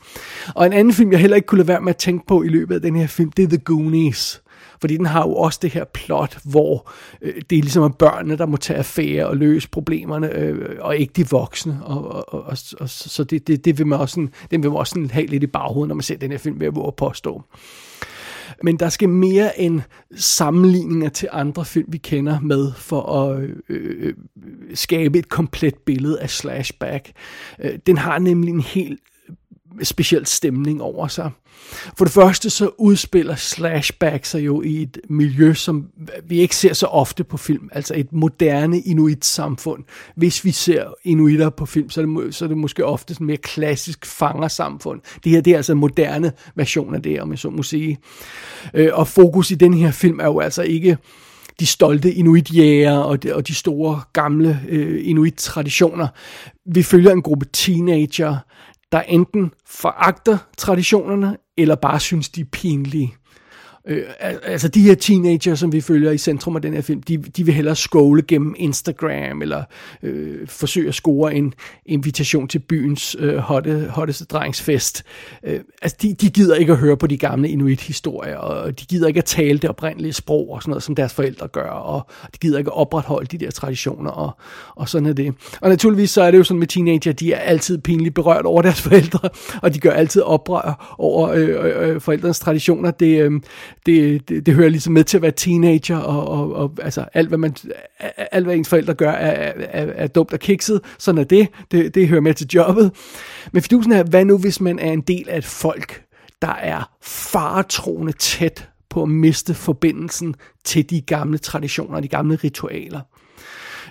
Og 0.55 0.65
en 0.65 0.74
anden 0.74 0.93
film, 0.93 1.12
jeg 1.12 1.20
heller 1.20 1.36
ikke 1.36 1.46
kunne 1.46 1.58
lade 1.58 1.67
være 1.67 1.81
med 1.81 1.89
at 1.89 1.98
tænke 1.98 2.27
på 2.27 2.43
i 2.43 2.48
løbet 2.48 2.75
af 2.75 2.81
den 2.81 2.96
her 2.96 3.08
film, 3.08 3.31
det 3.31 3.43
er 3.43 3.48
The 3.48 3.58
Goonies. 3.58 4.41
Fordi 4.81 4.98
den 4.98 5.05
har 5.05 5.27
jo 5.27 5.36
også 5.36 5.60
det 5.62 5.72
her 5.72 5.84
plot, 5.84 6.38
hvor 6.43 6.91
øh, 7.22 7.34
det 7.50 7.58
er 7.58 7.62
ligesom 7.62 7.93
børnene, 7.93 8.38
der 8.38 8.46
må 8.46 8.58
tage 8.58 8.79
affære 8.79 9.27
og 9.27 9.38
løse 9.38 9.70
problemerne, 9.70 10.36
øh, 10.36 10.70
og 10.79 10.98
ikke 10.98 11.13
de 11.15 11.29
voksne. 11.29 11.79
Og, 11.84 12.12
og, 12.34 12.34
og, 12.34 12.58
og, 12.79 12.89
så 12.89 13.24
det, 13.24 13.48
det, 13.48 13.65
det 13.65 13.77
vil 13.77 13.88
man 13.88 14.00
også, 14.00 14.13
sådan, 14.13 14.29
den 14.51 14.63
vil 14.63 14.72
man 14.72 14.79
også 14.79 14.91
sådan 14.91 15.10
have 15.10 15.25
lidt 15.25 15.43
i 15.43 15.48
baghovedet, 15.48 15.88
når 15.88 15.96
man 15.96 16.03
ser 16.03 16.17
den 16.17 16.31
her 16.31 16.38
film, 16.38 16.60
ved 16.60 16.67
at 16.88 16.96
påstå. 16.96 17.43
Men 18.63 18.77
der 18.77 18.89
skal 18.89 19.10
mere 19.10 19.60
end 19.60 19.81
sammenligninger 20.15 21.10
til 21.10 21.29
andre 21.31 21.65
film, 21.65 21.93
vi 21.93 21.98
kender 21.98 22.39
med, 22.39 22.72
for 22.74 23.01
at 23.01 23.43
øh, 23.43 23.55
øh, 23.70 24.08
øh 24.08 24.13
skabe 24.74 25.20
et 25.20 25.29
komplet 25.29 25.75
billede 25.75 26.22
af 26.22 26.29
Slashback. 26.29 27.12
Øh, 27.60 27.79
den 27.86 27.98
har 27.98 28.20
nemlig 28.20 28.53
en 28.53 28.62
helt 28.62 29.00
speciel 29.84 30.25
stemning 30.25 30.82
over 30.82 31.08
sig. 31.08 31.32
For 31.98 32.06
det 32.06 32.13
første 32.13 32.50
så 32.50 32.70
udspiller 32.78 33.36
Slashback 33.36 34.25
sig 34.25 34.46
jo 34.46 34.62
i 34.62 34.82
et 34.82 34.98
miljø, 35.10 35.54
som 35.54 35.88
vi 36.24 36.40
ikke 36.40 36.56
ser 36.56 36.74
så 36.74 36.86
ofte 36.86 37.24
på 37.24 37.38
film, 37.38 37.70
altså 37.72 37.94
et 37.98 38.13
moderne 38.13 38.80
inuit-samfund. 38.80 39.84
Hvis 40.16 40.46
vi 40.46 40.51
ser 40.51 40.86
inuitter 41.04 41.50
på 41.50 41.66
film, 41.66 41.90
så 41.90 42.01
er 42.01 42.06
det, 42.06 42.36
så 42.36 42.46
er 42.46 42.48
det 42.48 42.58
måske 42.58 42.86
ofte 42.86 43.13
sådan 43.13 43.28
mere 43.28 43.38
klassisk 43.38 44.06
fangersamfund. 44.06 45.01
Det 45.24 45.32
her 45.32 45.42
det 45.42 45.54
er 45.54 45.58
altså 45.58 45.72
en 45.72 45.80
moderne 45.80 46.32
version 46.56 46.96
af 46.96 47.01
det, 47.01 47.22
om 47.22 47.32
jeg 47.32 47.40
så 47.40 47.50
må 47.50 47.63
sige. 47.63 47.98
Øh, 48.74 48.90
og 48.94 49.08
fokus 49.08 49.51
i 49.51 49.56
den 49.56 49.74
her 49.74 49.92
film 49.92 50.20
er 50.20 50.25
jo 50.25 50.40
altså 50.40 50.62
ikke 50.62 50.98
de 51.60 51.66
stolte 51.66 52.13
inuitjæger 52.13 52.98
og 52.98 53.24
de, 53.24 53.36
og 53.36 53.48
de 53.48 53.56
store 53.56 54.01
gamle 54.13 54.60
øh, 54.70 55.10
inuit-traditioner. 55.10 56.08
Vi 56.66 56.84
følger 56.84 57.12
en 57.12 57.22
gruppe 57.22 57.46
teenager, 57.54 58.38
der 58.91 59.01
enten 59.01 59.51
foragter 59.65 60.38
traditionerne, 60.57 61.38
eller 61.57 61.75
bare 61.75 62.00
synes, 62.00 62.29
de 62.29 62.41
er 62.41 62.45
pinlige. 62.51 63.15
Øh, 63.88 64.03
altså 64.43 64.67
de 64.67 64.81
her 64.81 64.95
teenager, 64.95 65.55
som 65.55 65.71
vi 65.71 65.81
følger 65.81 66.11
i 66.11 66.17
centrum 66.17 66.55
af 66.55 66.61
den 66.61 66.73
her 66.73 66.81
film, 66.81 67.01
de, 67.01 67.17
de 67.17 67.45
vil 67.45 67.53
hellere 67.53 67.75
skåle 67.75 68.21
gennem 68.21 68.55
Instagram, 68.57 69.41
eller 69.41 69.63
øh, 70.03 70.47
forsøge 70.47 70.88
at 70.88 70.95
score 70.95 71.35
en 71.35 71.53
invitation 71.85 72.47
til 72.47 72.59
byens 72.59 73.15
øh, 73.19 73.38
hotte, 73.38 73.88
hotteste 73.89 74.25
drengsfest. 74.25 75.03
Øh, 75.43 75.59
altså 75.81 75.97
de, 76.01 76.13
de 76.13 76.29
gider 76.29 76.55
ikke 76.55 76.71
at 76.71 76.77
høre 76.77 76.97
på 76.97 77.07
de 77.07 77.17
gamle 77.17 77.50
inuit-historier, 77.50 78.38
og 78.38 78.79
de 78.79 78.85
gider 78.85 79.07
ikke 79.07 79.17
at 79.17 79.25
tale 79.25 79.59
det 79.59 79.69
oprindelige 79.69 80.13
sprog, 80.13 80.50
og 80.50 80.61
sådan 80.61 80.69
noget, 80.69 80.83
som 80.83 80.95
deres 80.95 81.13
forældre 81.13 81.47
gør, 81.47 81.69
og 81.69 82.07
de 82.33 82.38
gider 82.38 82.57
ikke 82.57 82.71
at 82.71 82.77
opretholde 82.77 83.38
de 83.38 83.45
der 83.45 83.51
traditioner, 83.51 84.11
og, 84.11 84.38
og 84.75 84.89
sådan 84.89 85.07
er 85.07 85.13
det. 85.13 85.33
Og 85.61 85.69
naturligvis 85.69 86.09
så 86.09 86.21
er 86.21 86.31
det 86.31 86.38
jo 86.38 86.43
sådan 86.43 86.59
med 86.59 86.67
teenager, 86.67 87.11
de 87.11 87.33
er 87.33 87.39
altid 87.39 87.77
pinligt 87.77 88.15
berørt 88.15 88.45
over 88.45 88.61
deres 88.61 88.81
forældre, 88.81 89.29
og 89.61 89.73
de 89.73 89.79
gør 89.79 89.91
altid 89.91 90.21
oprør 90.21 90.95
over 91.00 91.29
øh, 91.29 91.50
øh, 91.50 91.89
øh 91.89 92.01
forældrenes 92.01 92.39
traditioner. 92.39 92.91
Det, 92.91 93.21
øh, 93.21 93.31
det, 93.85 94.29
det, 94.29 94.45
det 94.45 94.53
hører 94.53 94.69
ligesom 94.69 94.93
med 94.93 95.03
til 95.03 95.17
at 95.17 95.21
være 95.21 95.31
teenager, 95.31 95.97
og, 95.97 96.27
og, 96.27 96.53
og 96.53 96.77
altså 96.81 97.05
alt 97.13 97.27
hvad, 97.27 97.38
man, 97.38 97.55
alt, 98.17 98.45
hvad 98.45 98.55
ens 98.55 98.69
forældre 98.69 98.93
gør, 98.93 99.11
er, 99.11 99.53
er, 99.57 99.85
er 99.95 100.07
dumt 100.07 100.33
og 100.33 100.39
kikset. 100.39 100.81
Sådan 100.97 101.19
er 101.19 101.23
det. 101.23 101.47
det. 101.71 101.95
Det 101.95 102.07
hører 102.07 102.21
med 102.21 102.33
til 102.33 102.47
jobbet. 102.53 102.91
Men 103.51 103.61
fidusen 103.61 103.91
er, 103.91 104.03
hvad 104.03 104.25
nu 104.25 104.38
hvis 104.38 104.61
man 104.61 104.79
er 104.79 104.91
en 104.91 105.01
del 105.01 105.29
af 105.29 105.38
et 105.38 105.45
folk, 105.45 106.03
der 106.41 106.53
er 106.53 106.91
faretroende 107.01 108.11
tæt 108.11 108.69
på 108.89 109.03
at 109.03 109.09
miste 109.09 109.53
forbindelsen 109.53 110.35
til 110.63 110.89
de 110.89 111.01
gamle 111.01 111.38
traditioner, 111.38 112.00
de 112.00 112.07
gamle 112.07 112.35
ritualer 112.35 113.00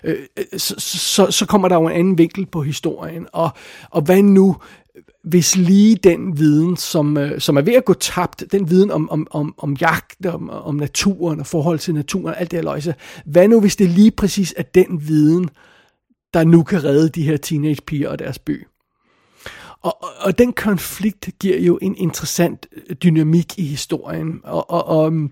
øh, 0.05 0.17
øh 0.37 0.45
så, 0.61 0.75
så, 0.79 1.31
så 1.31 1.47
kommer 1.47 1.69
der 1.69 1.77
jo 1.77 1.87
en 1.87 1.93
anden 1.93 2.19
vinkel 2.19 2.47
på 2.47 2.63
historien. 2.63 3.27
Og, 3.33 3.51
og 3.91 4.03
hvad 4.03 4.23
nu, 4.23 4.57
hvis 5.25 5.57
lige 5.57 5.97
den 5.97 6.39
viden, 6.39 6.77
som, 6.77 7.17
øh, 7.17 7.41
som 7.41 7.57
er 7.57 7.61
ved 7.61 7.75
at 7.75 7.85
gå 7.85 7.95
tabt, 7.95 8.45
den 8.53 8.71
viden 8.71 8.91
om, 8.91 9.11
om, 9.11 9.27
om, 9.31 9.55
om 9.59 9.77
jagt, 9.81 10.27
om, 10.27 10.51
om 10.51 10.75
naturen 10.75 11.41
og 11.41 11.47
forhold 11.47 11.79
til 11.79 11.95
naturen, 11.95 12.35
alt 12.39 12.51
det 12.51 12.57
her 12.57 12.65
løjse, 12.65 12.95
hvad 13.27 13.49
nu 13.49 13.61
hvis 13.61 13.77
det 13.77 13.89
lige 13.89 14.11
præcis 14.11 14.55
er 14.57 14.63
den 14.63 15.09
viden, 15.09 15.51
der 16.35 16.45
nu 16.45 16.63
kan 16.63 16.85
redde 16.85 17.09
de 17.09 17.23
her 17.23 17.37
teenagepiger 17.37 18.09
og 18.09 18.19
deres 18.19 18.39
by? 18.39 18.67
Og, 19.83 20.03
og, 20.03 20.11
og 20.21 20.39
den 20.39 20.53
konflikt 20.53 21.31
giver 21.41 21.59
jo 21.59 21.79
en 21.83 21.97
interessant 21.97 22.67
øh, 22.73 22.97
dynamik 22.97 23.59
i 23.59 23.65
historien, 23.65 24.41
og, 24.45 24.71
og, 24.71 24.87
og, 24.87 25.07
øhm, 25.07 25.31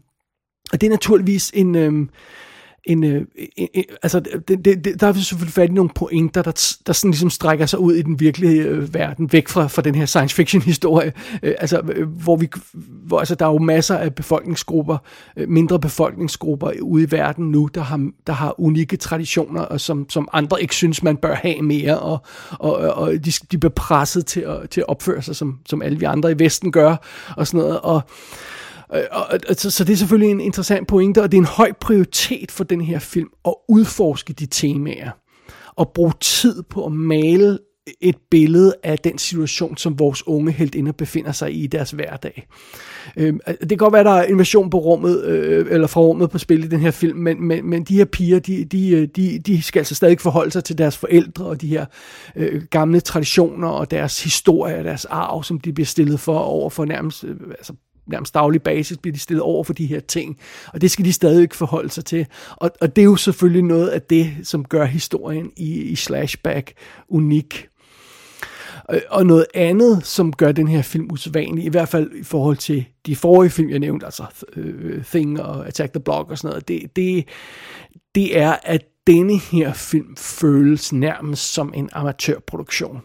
og 0.73 0.81
det 0.81 0.87
er 0.87 0.91
naturligvis 0.91 1.51
en... 1.55 1.75
Øh, 1.75 2.07
en, 2.85 3.05
øh, 3.05 3.25
en, 3.57 3.69
en 3.75 3.85
altså, 4.03 4.21
det, 4.21 4.65
det, 4.65 4.85
det, 4.85 5.01
der 5.01 5.07
er 5.07 5.13
selvfølgelig 5.13 5.55
fat 5.55 5.71
i 5.71 5.73
nogle 5.73 5.91
pointer, 5.95 6.43
der, 6.43 6.77
der 6.87 6.93
sådan 6.93 7.11
ligesom 7.11 7.31
strækker 7.31 7.67
sig 7.67 7.79
ud 7.79 7.95
i 7.95 8.03
den 8.03 8.21
virkelige 8.21 8.63
øh, 8.63 8.95
verden, 8.95 9.33
væk 9.33 9.49
fra, 9.49 9.67
fra 9.67 9.83
den 9.83 9.95
her 9.95 10.07
science 10.07 10.35
fiction 10.35 10.63
historie, 10.63 11.13
øh, 11.43 11.55
altså, 11.59 11.83
øh, 11.93 12.09
hvor 12.09 12.37
vi, 12.37 12.49
hvor, 13.07 13.19
altså, 13.19 13.35
der 13.35 13.47
er 13.47 13.51
jo 13.51 13.59
masser 13.59 13.97
af 13.97 14.15
befolkningsgrupper, 14.15 14.99
øh, 15.37 15.49
mindre 15.49 15.81
befolkningsgrupper 15.81 16.73
ude 16.83 17.05
i 17.05 17.11
verden 17.11 17.51
nu, 17.51 17.69
der 17.75 17.81
har, 17.81 18.11
der 18.27 18.33
har 18.33 18.61
unikke 18.61 18.97
traditioner, 18.97 19.61
og 19.61 19.81
som, 19.81 20.11
som 20.11 20.29
andre 20.33 20.63
ikke 20.63 20.75
synes, 20.75 21.03
man 21.03 21.17
bør 21.17 21.35
have 21.35 21.63
mere, 21.63 21.99
og, 21.99 22.19
og, 22.51 22.75
og 22.77 23.13
de, 23.13 23.33
de 23.53 23.59
bliver 23.59 23.73
presset 23.77 24.27
til 24.27 24.41
at, 24.41 24.71
til 24.71 24.81
at 24.81 24.89
opføre 24.89 25.23
sig, 25.23 25.37
som, 25.37 25.59
som 25.67 25.83
alle 25.83 25.99
vi 25.99 26.05
andre 26.05 26.33
i 26.33 26.39
Vesten 26.39 26.73
gør, 26.73 26.97
og 27.37 27.47
sådan 27.47 27.61
noget, 27.61 27.81
og 27.81 28.03
Øh, 28.95 29.03
og, 29.11 29.27
og, 29.49 29.55
så, 29.57 29.71
så 29.71 29.85
det 29.85 29.93
er 29.93 29.97
selvfølgelig 29.97 30.31
en 30.31 30.41
interessant 30.41 30.89
pointe, 30.89 31.23
og 31.23 31.33
det 31.33 31.39
er 31.39 31.43
en 31.43 31.47
høj 31.47 31.73
prioritet 31.81 32.51
for 32.51 32.65
den 32.65 32.81
her 32.81 32.99
film 32.99 33.29
at 33.45 33.55
udforske 33.69 34.33
de 34.33 34.47
temaer, 34.47 35.11
og 35.77 35.91
bruge 35.95 36.13
tid 36.21 36.63
på 36.63 36.87
at 36.87 36.93
male 36.93 37.59
et 38.01 38.17
billede 38.31 38.75
af 38.83 38.99
den 38.99 39.19
situation, 39.19 39.77
som 39.77 39.99
vores 39.99 40.27
unge 40.27 40.53
heldinder 40.53 40.93
befinder 40.93 41.33
sig 41.33 41.53
i 41.53 41.65
i 41.65 41.67
deres 41.67 41.91
hverdag. 41.91 42.47
Øh, 43.17 43.35
det 43.61 43.69
kan 43.69 43.79
godt 43.79 43.93
være, 43.93 44.05
der 44.05 44.11
er 44.11 44.25
invasion 44.25 44.71
på 44.71 44.79
rummet, 44.79 45.25
øh, 45.25 45.67
eller 45.71 45.87
fra 45.87 46.01
rummet 46.01 46.31
på 46.31 46.39
spil 46.39 46.65
i 46.65 46.69
den 46.69 46.81
her 46.81 46.91
film, 46.91 47.19
men, 47.19 47.43
men, 47.43 47.71
men 47.71 47.85
de 47.85 47.97
her 47.97 48.05
piger, 48.05 48.39
de, 48.39 48.65
de, 48.65 48.91
øh, 48.91 49.09
de, 49.17 49.39
de 49.39 49.63
skal 49.63 49.81
altså 49.81 49.95
stadig 49.95 50.21
forholde 50.21 50.51
sig 50.51 50.65
til 50.65 50.79
deres 50.79 50.97
forældre, 50.97 51.45
og 51.45 51.61
de 51.61 51.67
her 51.67 51.87
øh, 52.37 52.63
gamle 52.71 53.01
traditioner, 53.01 53.69
og 53.69 53.91
deres 53.91 54.23
historie, 54.23 54.79
og 54.79 54.85
deres 54.85 55.05
arv, 55.05 55.43
som 55.43 55.61
de 55.61 55.73
bliver 55.73 55.87
stillet 55.87 56.21
for 56.21 56.39
over 56.39 56.71
for 56.71 56.85
nærmest 56.85 57.25
øh, 57.25 57.37
altså 57.51 57.73
nærmest 58.09 58.35
daglig 58.35 58.63
basis 58.63 58.99
bliver 58.99 59.13
de 59.13 59.21
stillet 59.21 59.43
over 59.43 59.65
for 59.65 59.73
de 59.73 59.87
her 59.87 60.01
ting, 60.01 60.39
og 60.73 60.81
det 60.81 60.91
skal 60.91 61.05
de 61.05 61.13
stadig 61.13 61.43
ikke 61.43 61.57
forholde 61.57 61.91
sig 61.91 62.05
til. 62.05 62.27
Og, 62.57 62.71
og 62.81 62.97
det 62.97 63.03
er 63.03 63.07
jo 63.07 63.17
selvfølgelig 63.17 63.63
noget 63.63 63.89
af 63.89 64.03
det, 64.03 64.37
som 64.43 64.65
gør 64.65 64.85
historien 64.85 65.53
i, 65.57 65.83
i 65.83 65.97
Slashback 65.97 66.73
unik. 67.09 67.69
Øh, 68.91 69.01
og 69.11 69.27
noget 69.27 69.47
andet, 69.55 70.07
som 70.07 70.33
gør 70.33 70.53
den 70.53 70.69
her 70.69 70.83
film 70.83 71.11
usædvanlig, 71.13 71.65
i 71.65 71.69
hvert 71.69 71.89
fald 71.89 72.11
i 72.13 72.23
forhold 72.23 72.57
til 72.57 72.85
de 73.07 73.17
forrige 73.17 73.51
film, 73.51 73.71
jeg 73.71 73.79
nævnte, 73.79 74.07
altså 74.07 74.25
uh, 74.57 75.05
Thing 75.05 75.43
og 75.43 75.67
Attack 75.67 75.93
the 75.93 76.01
Block 76.01 76.31
og 76.31 76.39
sådan 76.39 76.49
noget, 76.49 76.69
det, 76.69 76.97
det, 76.97 77.29
det 78.15 78.39
er, 78.39 78.57
at 78.63 78.85
denne 79.07 79.39
her 79.39 79.73
film 79.73 80.17
føles 80.17 80.93
nærmest 80.93 81.53
som 81.53 81.73
en 81.75 81.89
amatørproduktion. 81.93 83.01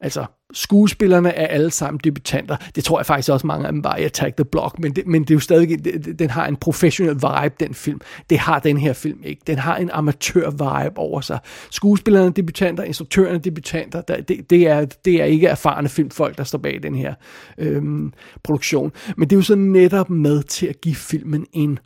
Altså, 0.00 0.24
skuespillerne 0.52 1.28
er 1.28 1.46
alle 1.46 1.70
sammen 1.70 2.00
debutanter. 2.04 2.56
Det 2.74 2.84
tror 2.84 2.98
jeg 2.98 3.06
faktisk 3.06 3.30
også 3.30 3.46
mange 3.46 3.66
af 3.66 3.72
dem 3.72 3.84
var 3.84 3.96
i 3.96 4.04
Attack 4.04 4.36
the 4.36 4.44
Block, 4.44 4.78
men 4.78 4.96
det, 4.96 5.06
men 5.06 5.22
det 5.22 5.30
er 5.30 5.34
jo 5.34 5.40
stadig, 5.40 5.84
det, 5.84 6.18
den 6.18 6.30
har 6.30 6.46
en 6.46 6.56
professionel 6.56 7.14
vibe, 7.14 7.54
den 7.60 7.74
film. 7.74 8.00
Det 8.30 8.38
har 8.38 8.58
den 8.58 8.76
her 8.76 8.92
film 8.92 9.18
ikke. 9.24 9.42
Den 9.46 9.58
har 9.58 9.76
en 9.76 9.90
amatør-vibe 9.90 10.98
over 10.98 11.20
sig. 11.20 11.38
Skuespillerne 11.70 12.26
er 12.26 12.30
debutanter, 12.30 12.84
instruktørerne 12.84 13.34
er 13.34 13.42
debutanter. 13.42 14.00
Det, 14.00 14.50
det, 14.50 14.68
er, 14.68 14.84
det 14.84 15.20
er 15.20 15.24
ikke 15.24 15.46
erfarne 15.46 15.88
filmfolk, 15.88 16.38
der 16.38 16.44
står 16.44 16.58
bag 16.58 16.82
den 16.82 16.94
her 16.94 17.14
øhm, 17.58 18.12
produktion. 18.42 18.92
Men 19.16 19.30
det 19.30 19.36
er 19.36 19.38
jo 19.38 19.42
så 19.42 19.54
netop 19.54 20.10
med 20.10 20.42
til 20.42 20.66
at 20.66 20.80
give 20.80 20.94
filmen 20.94 21.46
en 21.52 21.78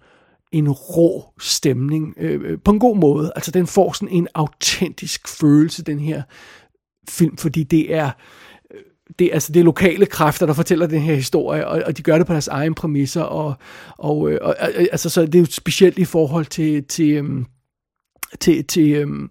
en 0.53 0.71
rå 0.71 1.25
stemning 1.41 2.15
øh, 2.17 2.41
øh 2.45 2.59
på 2.65 2.71
en 2.71 2.79
god 2.79 2.97
måde. 2.97 3.33
Altså 3.37 3.51
den 3.51 3.67
får 3.67 3.93
sådan 3.93 4.09
en 4.09 4.29
autentisk 4.35 5.29
følelse, 5.29 5.85
den 5.85 5.99
her 5.99 6.23
film, 7.09 7.37
fordi 7.37 7.63
det 7.63 7.95
er 7.95 8.11
øh, 8.75 8.81
det, 9.19 9.31
altså, 9.33 9.53
det 9.53 9.61
er 9.61 9.65
lokale 9.65 10.07
kræfter, 10.07 10.47
der 10.47 10.53
fortæller 10.53 10.87
den 10.87 11.01
her 11.01 11.15
historie, 11.15 11.67
og, 11.67 11.83
og 11.87 11.97
de 11.97 12.03
gør 12.03 12.19
det 12.19 12.27
på 12.27 12.33
deres 12.33 12.49
egen 12.49 12.75
præmisser, 12.75 13.23
og, 13.23 13.55
og, 13.99 14.31
øh, 14.31 14.39
og, 14.43 14.57
og 14.61 14.71
øh, 14.75 14.87
altså, 14.93 15.09
så 15.09 15.27
det 15.27 15.35
er 15.35 15.41
jo 15.41 15.47
specielt 15.51 15.99
i 15.99 16.05
forhold 16.05 16.47
til, 16.47 16.85
til, 16.85 17.13
øhm, 17.13 17.47
til, 18.41 18.65
til, 18.65 18.93
øhm, 18.93 19.31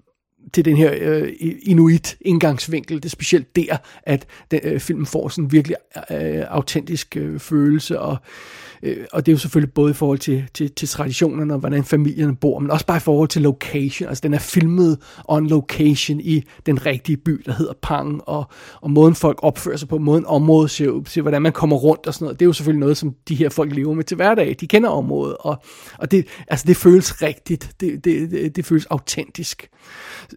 til 0.53 0.65
den 0.65 0.77
her 0.77 0.91
øh, 1.01 1.33
inuit 1.61 2.17
indgangsvinkel. 2.21 2.97
Det 2.97 3.05
er 3.05 3.09
specielt 3.09 3.55
der, 3.55 3.77
at 4.03 4.27
den, 4.51 4.59
øh, 4.63 4.79
filmen 4.79 5.05
får 5.05 5.29
sådan 5.29 5.43
en 5.43 5.51
virkelig 5.51 5.77
øh, 6.11 6.43
autentisk 6.49 7.17
øh, 7.17 7.39
følelse, 7.39 7.99
og 7.99 8.11
Øh, 8.11 8.72
Øh, 8.83 9.05
og 9.11 9.25
det 9.25 9.31
er 9.31 9.33
jo 9.33 9.39
selvfølgelig 9.39 9.73
både 9.73 9.91
i 9.91 9.93
forhold 9.93 10.19
til, 10.19 10.43
til, 10.53 10.71
til 10.71 10.87
traditionerne 10.87 11.53
og 11.53 11.59
hvordan 11.59 11.83
familierne 11.83 12.35
bor, 12.35 12.59
men 12.59 12.71
også 12.71 12.85
bare 12.85 12.97
i 12.97 12.99
forhold 12.99 13.29
til 13.29 13.41
location. 13.41 14.09
Altså 14.09 14.21
den 14.21 14.33
er 14.33 14.39
filmet 14.39 14.97
on 15.27 15.47
location 15.47 16.19
i 16.19 16.43
den 16.65 16.85
rigtige 16.85 17.17
by, 17.17 17.43
der 17.45 17.53
hedder 17.53 17.73
Pang, 17.81 18.21
og, 18.27 18.45
og 18.81 18.91
måden 18.91 19.15
folk 19.15 19.39
opfører 19.41 19.77
sig 19.77 19.87
på, 19.87 19.97
måden 19.97 20.25
området 20.25 20.71
ser 20.71 20.89
ud, 20.89 21.03
til 21.03 21.21
hvordan 21.21 21.41
man 21.41 21.51
kommer 21.51 21.75
rundt 21.75 22.07
og 22.07 22.13
sådan 22.13 22.25
noget. 22.25 22.39
Det 22.39 22.45
er 22.45 22.47
jo 22.47 22.53
selvfølgelig 22.53 22.79
noget, 22.79 22.97
som 22.97 23.15
de 23.27 23.35
her 23.35 23.49
folk 23.49 23.75
lever 23.75 23.93
med 23.93 24.03
til 24.03 24.15
hverdag. 24.15 24.55
De 24.59 24.67
kender 24.67 24.89
området, 24.89 25.37
og, 25.39 25.63
og 25.97 26.11
det, 26.11 26.27
altså 26.47 26.65
det 26.67 26.77
føles 26.77 27.21
rigtigt. 27.21 27.71
Det, 27.79 28.05
det, 28.05 28.31
det, 28.31 28.55
det 28.55 28.65
føles 28.65 28.85
autentisk. 28.85 29.69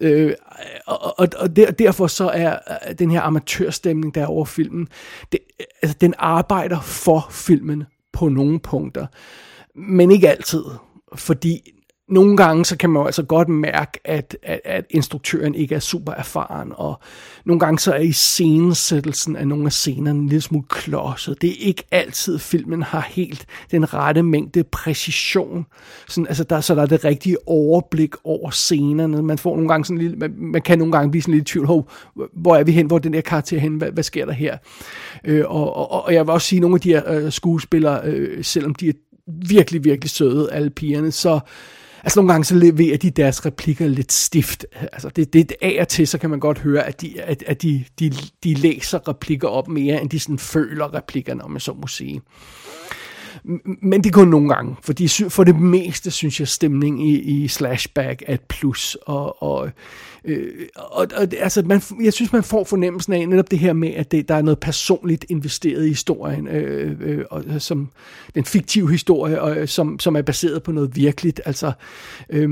Øh, 0.01 0.33
og 0.87 1.19
og, 1.19 1.27
og 1.37 1.55
der, 1.55 1.71
derfor 1.71 2.07
så 2.07 2.29
er 2.29 2.57
den 2.99 3.11
her 3.11 3.21
amatørstemning, 3.21 4.15
der 4.15 4.21
er 4.21 4.25
over 4.25 4.45
filmen, 4.45 4.87
det, 5.31 5.39
altså 5.81 5.97
den 6.01 6.13
arbejder 6.17 6.81
for 6.81 7.27
filmen 7.31 7.83
på 8.17 8.29
nogle 8.29 8.59
punkter, 8.59 9.07
men 9.75 10.11
ikke 10.11 10.29
altid, 10.29 10.63
fordi 11.15 11.76
nogle 12.09 12.37
gange 12.37 12.65
så 12.65 12.77
kan 12.77 12.89
man 12.89 13.01
jo 13.01 13.05
altså 13.05 13.23
godt 13.23 13.49
mærke, 13.49 13.99
at, 14.05 14.37
at, 14.43 14.61
at 14.65 14.85
instruktøren 14.89 15.55
ikke 15.55 15.75
er 15.75 15.79
super 15.79 16.13
erfaren, 16.13 16.71
og 16.75 16.99
nogle 17.45 17.59
gange 17.59 17.79
så 17.79 17.93
er 17.93 17.99
i 17.99 18.11
scenesættelsen 18.11 19.35
af 19.35 19.47
nogle 19.47 19.65
af 19.65 19.71
scenerne 19.71 20.19
en 20.19 20.27
lille 20.27 20.41
smule 20.41 20.65
klodset. 20.69 21.41
Det 21.41 21.49
er 21.49 21.67
ikke 21.67 21.83
altid, 21.91 22.39
filmen 22.39 22.83
har 22.83 23.07
helt 23.09 23.45
den 23.71 23.93
rette 23.93 24.23
mængde 24.23 24.63
præcision, 24.63 25.65
sådan, 26.07 26.27
altså 26.27 26.43
der, 26.43 26.61
så 26.61 26.75
der 26.75 26.81
er 26.81 26.85
det 26.85 27.05
rigtige 27.05 27.37
overblik 27.45 28.15
over 28.23 28.49
scenerne. 28.49 29.23
Man 29.23 29.37
får 29.37 29.55
nogle 29.55 29.69
gange 29.69 29.85
sådan 29.85 29.97
en 29.97 30.01
lille, 30.01 30.17
man, 30.17 30.33
man 30.37 30.61
kan 30.61 30.77
nogle 30.77 30.91
gange 30.91 31.11
blive 31.11 31.21
sådan 31.21 31.33
lidt 31.33 31.49
i 31.49 31.51
tvivl, 31.51 31.67
Hov, 31.67 31.89
hvor 32.33 32.55
er 32.55 32.63
vi 32.63 32.71
hen, 32.71 32.87
hvor 32.87 32.95
er 32.95 33.01
den 33.01 33.13
her 33.13 33.21
karakter 33.21 33.59
hen, 33.59 33.73
hvad, 33.73 33.91
hvad 33.91 34.03
sker 34.03 34.25
der 34.25 34.33
her? 34.33 34.57
Øh, 35.25 35.43
og, 35.47 35.75
og, 35.75 36.05
og 36.05 36.13
jeg 36.13 36.27
vil 36.27 36.33
også 36.33 36.47
sige, 36.47 36.57
at 36.57 36.61
nogle 36.61 36.75
af 36.75 36.81
de 36.81 36.89
her 36.89 37.11
øh, 37.13 37.31
skuespillere, 37.31 38.01
øh, 38.03 38.43
selvom 38.43 38.75
de 38.75 38.89
er 38.89 38.93
virkelig, 39.27 39.83
virkelig 39.83 40.09
søde, 40.09 40.51
alle 40.51 40.69
pigerne, 40.69 41.11
så 41.11 41.39
Altså 42.07 42.19
nogle 42.19 42.31
gange 42.33 42.45
så 42.45 42.55
leverer 42.55 42.97
de 42.97 43.11
deres 43.11 43.45
replikker 43.45 43.87
lidt 43.87 44.11
stift. 44.11 44.65
Altså 44.73 45.09
det, 45.09 45.33
det 45.33 45.53
af 45.61 45.77
og 45.81 45.87
til, 45.87 46.07
så 46.07 46.17
kan 46.17 46.29
man 46.29 46.39
godt 46.39 46.59
høre, 46.59 46.83
at 46.83 47.01
de, 47.01 47.21
at, 47.21 47.43
at 47.47 47.61
de, 47.61 47.85
de, 47.99 48.13
de 48.43 48.53
læser 48.53 49.07
replikker 49.07 49.47
op 49.47 49.67
mere, 49.67 50.01
end 50.01 50.09
de 50.09 50.19
sådan 50.19 50.39
føler 50.39 50.93
replikkerne, 50.93 51.43
om 51.43 51.53
jeg 51.53 51.61
så 51.61 51.73
må 51.73 51.87
sige. 51.87 52.21
Men 53.81 54.03
det 54.03 54.13
kun 54.13 54.27
nogle 54.27 54.49
gange, 54.49 54.75
fordi 54.81 55.07
for 55.07 55.43
det 55.43 55.59
meste 55.59 56.11
synes 56.11 56.39
jeg, 56.39 56.47
stemning 56.47 57.07
i, 57.09 57.19
i 57.19 57.47
Slashback 57.47 58.23
er 58.27 58.33
et 58.33 58.41
plus, 58.41 58.97
og, 59.05 59.43
og 59.43 59.71
Øh, 60.27 60.67
og, 60.75 61.07
og 61.15 61.27
altså, 61.39 61.61
man, 61.65 61.81
jeg 62.03 62.13
synes, 62.13 62.33
man 62.33 62.43
får 62.43 62.63
fornemmelsen 62.63 63.13
af 63.13 63.29
netop 63.29 63.51
det 63.51 63.59
her 63.59 63.73
med, 63.73 63.93
at 63.93 64.11
det, 64.11 64.29
der 64.29 64.35
er 64.35 64.41
noget 64.41 64.59
personligt 64.59 65.25
investeret 65.29 65.85
i 65.85 65.89
historien, 65.89 66.47
øh, 66.47 66.95
øh, 67.01 67.25
og, 67.31 67.43
øh, 67.47 67.61
som 67.61 67.89
den 68.35 68.45
fiktive 68.45 68.91
historie, 68.91 69.41
og, 69.41 69.57
øh, 69.57 69.67
som, 69.67 69.99
som 69.99 70.15
er 70.15 70.21
baseret 70.21 70.63
på 70.63 70.71
noget 70.71 70.95
virkeligt. 70.95 71.41
Altså, 71.45 71.71
øh, 72.29 72.49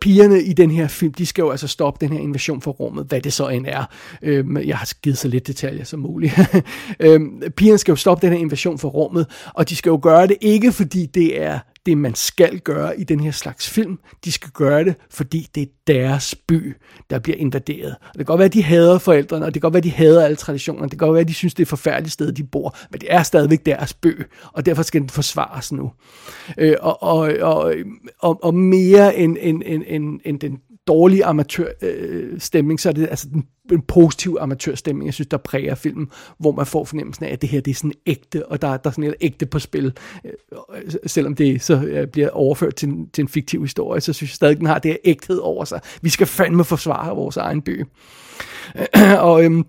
pigerne 0.00 0.42
i 0.42 0.52
den 0.52 0.70
her 0.70 0.88
film, 0.88 1.12
de 1.12 1.26
skal 1.26 1.42
jo 1.42 1.50
altså 1.50 1.68
stoppe 1.68 2.06
den 2.06 2.16
her 2.16 2.22
invasion 2.22 2.62
for 2.62 2.70
rummet, 2.70 3.06
hvad 3.06 3.20
det 3.20 3.32
så 3.32 3.48
end 3.48 3.66
er. 3.68 3.84
Øh, 4.22 4.68
jeg 4.68 4.76
har 4.76 4.88
givet 5.02 5.18
så 5.18 5.28
lidt 5.28 5.46
detaljer 5.46 5.84
som 5.84 6.00
muligt. 6.00 6.38
øh, 7.00 7.20
pigerne 7.56 7.78
skal 7.78 7.92
jo 7.92 7.96
stoppe 7.96 8.26
den 8.26 8.34
her 8.34 8.40
invasion 8.40 8.78
for 8.78 8.88
rummet, 8.88 9.26
og 9.54 9.68
de 9.68 9.76
skal 9.78 9.90
jo 9.90 10.00
gøre 10.02 10.26
det 10.26 10.36
ikke, 10.40 10.72
fordi 10.72 11.06
det 11.06 11.42
er 11.42 11.58
det, 11.88 11.98
man 11.98 12.14
skal 12.14 12.58
gøre 12.58 13.00
i 13.00 13.04
den 13.04 13.20
her 13.20 13.30
slags 13.30 13.68
film. 13.68 13.98
De 14.24 14.32
skal 14.32 14.50
gøre 14.50 14.84
det, 14.84 14.94
fordi 15.10 15.48
det 15.54 15.62
er 15.62 15.66
deres 15.86 16.34
by, 16.34 16.76
der 17.10 17.18
bliver 17.18 17.36
invaderet. 17.38 17.96
Og 18.00 18.12
det 18.12 18.16
kan 18.16 18.24
godt 18.24 18.38
være, 18.38 18.46
at 18.46 18.52
de 18.52 18.62
hader 18.62 18.98
forældrene, 18.98 19.46
og 19.46 19.54
det 19.54 19.62
kan 19.62 19.66
godt 19.66 19.74
være, 19.74 19.78
at 19.80 19.84
de 19.84 19.90
hader 19.90 20.24
alle 20.24 20.36
traditioner. 20.36 20.82
Det 20.82 20.90
kan 20.90 20.98
godt 20.98 21.14
være, 21.14 21.20
at 21.20 21.28
de 21.28 21.34
synes, 21.34 21.54
det 21.54 21.62
er 21.62 21.64
et 21.64 21.68
forfærdeligt 21.68 22.12
sted, 22.12 22.32
de 22.32 22.44
bor. 22.44 22.76
Men 22.90 23.00
det 23.00 23.12
er 23.12 23.22
stadigvæk 23.22 23.66
deres 23.66 23.94
by, 23.94 24.22
og 24.52 24.66
derfor 24.66 24.82
skal 24.82 25.00
den 25.00 25.08
forsvares 25.08 25.72
nu. 25.72 25.90
Øh, 26.58 26.76
og, 26.80 27.02
og, 27.02 27.18
og, 27.40 27.74
og, 28.18 28.44
og 28.44 28.54
mere 28.54 29.16
end, 29.16 29.36
end, 29.40 29.62
end, 29.66 29.82
end, 29.86 30.20
end 30.24 30.40
den 30.40 30.58
dårlig 30.88 31.22
amatørstemning, 31.24 32.76
øh, 32.76 32.78
så 32.78 32.88
er 32.88 32.92
det 32.92 33.06
altså 33.10 33.28
den, 33.28 33.44
en 33.72 33.82
positiv 33.82 34.36
amatørstemning, 34.40 35.06
jeg 35.06 35.14
synes, 35.14 35.28
der 35.28 35.36
præger 35.36 35.74
filmen, 35.74 36.10
hvor 36.38 36.52
man 36.52 36.66
får 36.66 36.84
fornemmelsen 36.84 37.24
af, 37.24 37.32
at 37.32 37.42
det 37.42 37.50
her 37.50 37.60
det 37.60 37.70
er 37.70 37.74
sådan 37.74 37.92
ægte, 38.06 38.46
og 38.46 38.62
der, 38.62 38.76
der 38.76 38.90
er 38.90 38.92
sådan 38.92 39.04
et 39.04 39.14
ægte 39.20 39.46
på 39.46 39.58
spil. 39.58 39.92
Øh, 40.24 40.92
selvom 41.06 41.34
det 41.34 41.62
så 41.62 41.82
øh, 41.82 42.06
bliver 42.06 42.30
overført 42.30 42.74
til, 42.74 42.90
til 43.12 43.22
en 43.22 43.28
fiktiv 43.28 43.62
historie, 43.62 44.00
så 44.00 44.12
synes 44.12 44.30
jeg 44.30 44.34
stadig, 44.34 44.58
den 44.58 44.66
har 44.66 44.78
det 44.78 44.90
her 44.90 44.98
ægthed 45.04 45.38
over 45.38 45.64
sig. 45.64 45.80
Vi 46.02 46.08
skal 46.08 46.26
fandme 46.26 46.64
forsvare 46.64 47.16
vores 47.16 47.36
egen 47.36 47.62
by. 47.62 47.84
og 49.28 49.44
øhm, 49.44 49.64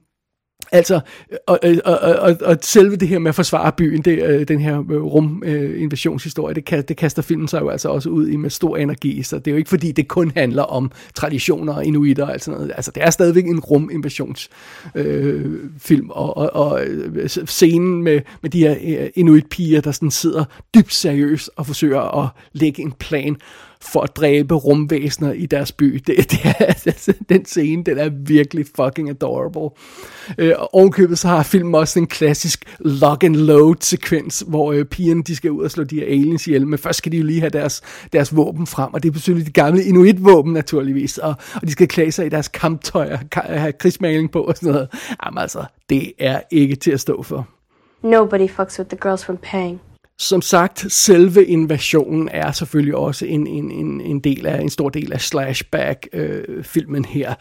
Altså, 0.72 1.00
og, 1.48 1.60
og, 1.86 2.00
og, 2.00 2.38
og 2.42 2.58
selve 2.62 2.96
det 2.96 3.08
her 3.08 3.20
med 3.20 3.30
at 3.30 3.36
forsvare 3.36 3.72
byen, 3.72 4.02
det, 4.02 4.24
øh, 4.24 4.48
den 4.48 4.60
her 4.60 4.80
øh, 4.80 5.04
ruminvasionshistorie, 5.04 6.56
det, 6.56 6.90
det 6.90 6.98
kaster 6.98 7.22
filmen 7.22 7.48
sig 7.48 7.62
jo 7.62 7.70
altså 7.70 7.90
også 7.90 8.10
ud 8.10 8.28
i 8.28 8.36
med 8.36 8.50
stor 8.50 8.78
energi, 8.78 9.24
så 9.24 9.40
det 9.40 9.48
er 9.48 9.52
jo 9.52 9.58
ikke 9.58 9.70
fordi, 9.70 9.92
det 9.92 10.08
kun 10.08 10.32
handler 10.36 10.64
om 10.64 10.92
traditioner 11.16 11.74
og 11.74 11.86
inuiter 11.86 12.24
og 12.24 12.34
alt 12.34 12.44
sådan 12.44 12.58
noget. 12.60 12.72
Altså, 12.76 12.92
det 12.92 13.04
er 13.04 13.10
stadigvæk 13.10 13.46
en 13.46 13.60
ruminvasionsfilm, 13.60 14.50
øh, 14.96 16.10
og, 16.10 16.38
og, 16.38 16.56
og 16.56 16.86
øh, 16.86 17.28
scenen 17.28 18.04
med, 18.04 18.22
med 18.42 18.50
de 18.50 18.60
her 18.60 19.08
inuit-piger, 19.16 19.82
der 19.82 19.92
sådan 19.92 20.12
sidder 20.12 20.44
dybt 20.76 20.94
seriøst 20.94 21.50
og 21.56 21.66
forsøger 21.66 22.24
at 22.24 22.30
lægge 22.54 22.82
en 22.82 22.92
plan 22.92 23.38
for 23.82 24.02
at 24.02 24.16
dræbe 24.16 24.56
rumvæsener 24.56 25.32
i 25.32 25.46
deres 25.46 25.72
by. 25.72 26.04
Det, 26.08 26.16
det 26.32 26.40
er, 26.44 26.66
altså, 26.66 27.14
den 27.30 27.46
scene, 27.46 27.84
den 27.84 27.98
er 27.98 28.10
virkelig 28.10 28.66
fucking 28.76 29.10
adorable. 29.10 29.70
Øh, 30.38 30.54
og 30.58 30.76
ovenkøbet 30.76 31.20
så 31.20 31.28
har 31.28 31.44
filmen 31.44 31.76
også 31.76 32.00
en 32.00 32.08
klassisk 32.08 32.78
lock 32.80 33.24
and 33.24 33.36
load 33.36 33.76
sekvens, 33.80 34.44
hvor 34.48 34.72
øh, 34.72 34.86
pigerne 34.86 35.24
de 35.24 35.36
skal 35.36 35.52
ud 35.52 35.64
og 35.64 35.72
slå 35.72 35.84
de 35.84 35.96
her 35.96 36.06
aliens 36.06 36.48
ihjel, 36.48 36.68
men 36.68 36.80
først 36.80 36.98
skal 36.98 37.12
de 37.12 37.18
jo 37.18 37.24
lige 37.24 37.40
have 37.40 37.50
deres, 37.50 37.82
deres 38.14 38.36
våben 38.36 38.68
frem, 38.68 38.94
og 38.94 39.04
det 39.04 39.10
er 39.10 39.14
selvfølgelig 39.14 39.48
de 39.48 39.62
gamle 39.62 39.84
inuit-våben 39.84 40.54
naturligvis, 40.54 41.18
og, 41.18 41.36
og 41.56 41.62
de 41.62 41.72
skal 41.72 41.88
klæde 41.88 42.12
sig 42.12 42.26
i 42.26 42.30
deres 42.30 42.48
kamptøj 42.48 43.12
og 43.14 43.20
have 43.44 43.72
krigsmaling 43.72 44.32
på 44.32 44.42
og 44.42 44.56
sådan 44.56 44.74
noget. 44.74 44.90
Jamen 45.26 45.38
altså, 45.38 45.65
det 45.89 46.12
er 46.20 46.42
ikke 46.52 46.76
til 46.76 46.92
at 46.92 47.00
stå 47.00 47.24
for. 47.24 47.48
Nobody 48.04 48.50
fucks 48.50 48.80
with 48.80 48.89
the 48.89 48.98
girls 48.98 49.26
from 49.26 49.38
Pang. 49.38 49.82
Som 50.21 50.41
sagt, 50.41 50.86
selve 50.93 51.45
invasionen 51.45 52.29
er 52.32 52.51
selvfølgelig 52.51 52.95
også 52.95 53.25
en, 53.25 53.47
en, 53.47 53.71
en, 53.71 54.01
en, 54.01 54.19
del 54.19 54.45
af, 54.45 54.62
en 54.62 54.69
stor 54.69 54.89
del 54.89 55.13
af 55.13 55.21
slashback-filmen 55.21 57.05
øh, 57.05 57.12
her. 57.12 57.34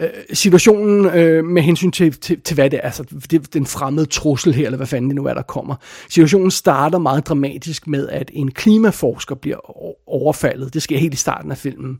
Øh, 0.00 0.08
situationen 0.32 1.06
øh, 1.06 1.44
med 1.44 1.62
hensyn 1.62 1.90
til, 1.90 2.12
til, 2.12 2.40
til, 2.40 2.54
hvad 2.54 2.70
det 2.70 2.76
er, 2.76 2.80
altså 2.80 3.04
det, 3.30 3.54
den 3.54 3.66
fremmede 3.66 4.06
trussel 4.06 4.54
her, 4.54 4.64
eller 4.64 4.76
hvad 4.76 4.86
fanden 4.86 5.10
det 5.10 5.16
nu 5.16 5.24
er, 5.24 5.34
der 5.34 5.42
kommer. 5.42 5.74
Situationen 6.08 6.50
starter 6.50 6.98
meget 6.98 7.26
dramatisk 7.26 7.86
med, 7.86 8.08
at 8.08 8.30
en 8.34 8.50
klimaforsker 8.50 9.34
bliver 9.34 9.80
overfaldet. 10.08 10.74
Det 10.74 10.82
sker 10.82 10.98
helt 10.98 11.14
i 11.14 11.16
starten 11.16 11.50
af 11.50 11.58
filmen. 11.58 11.98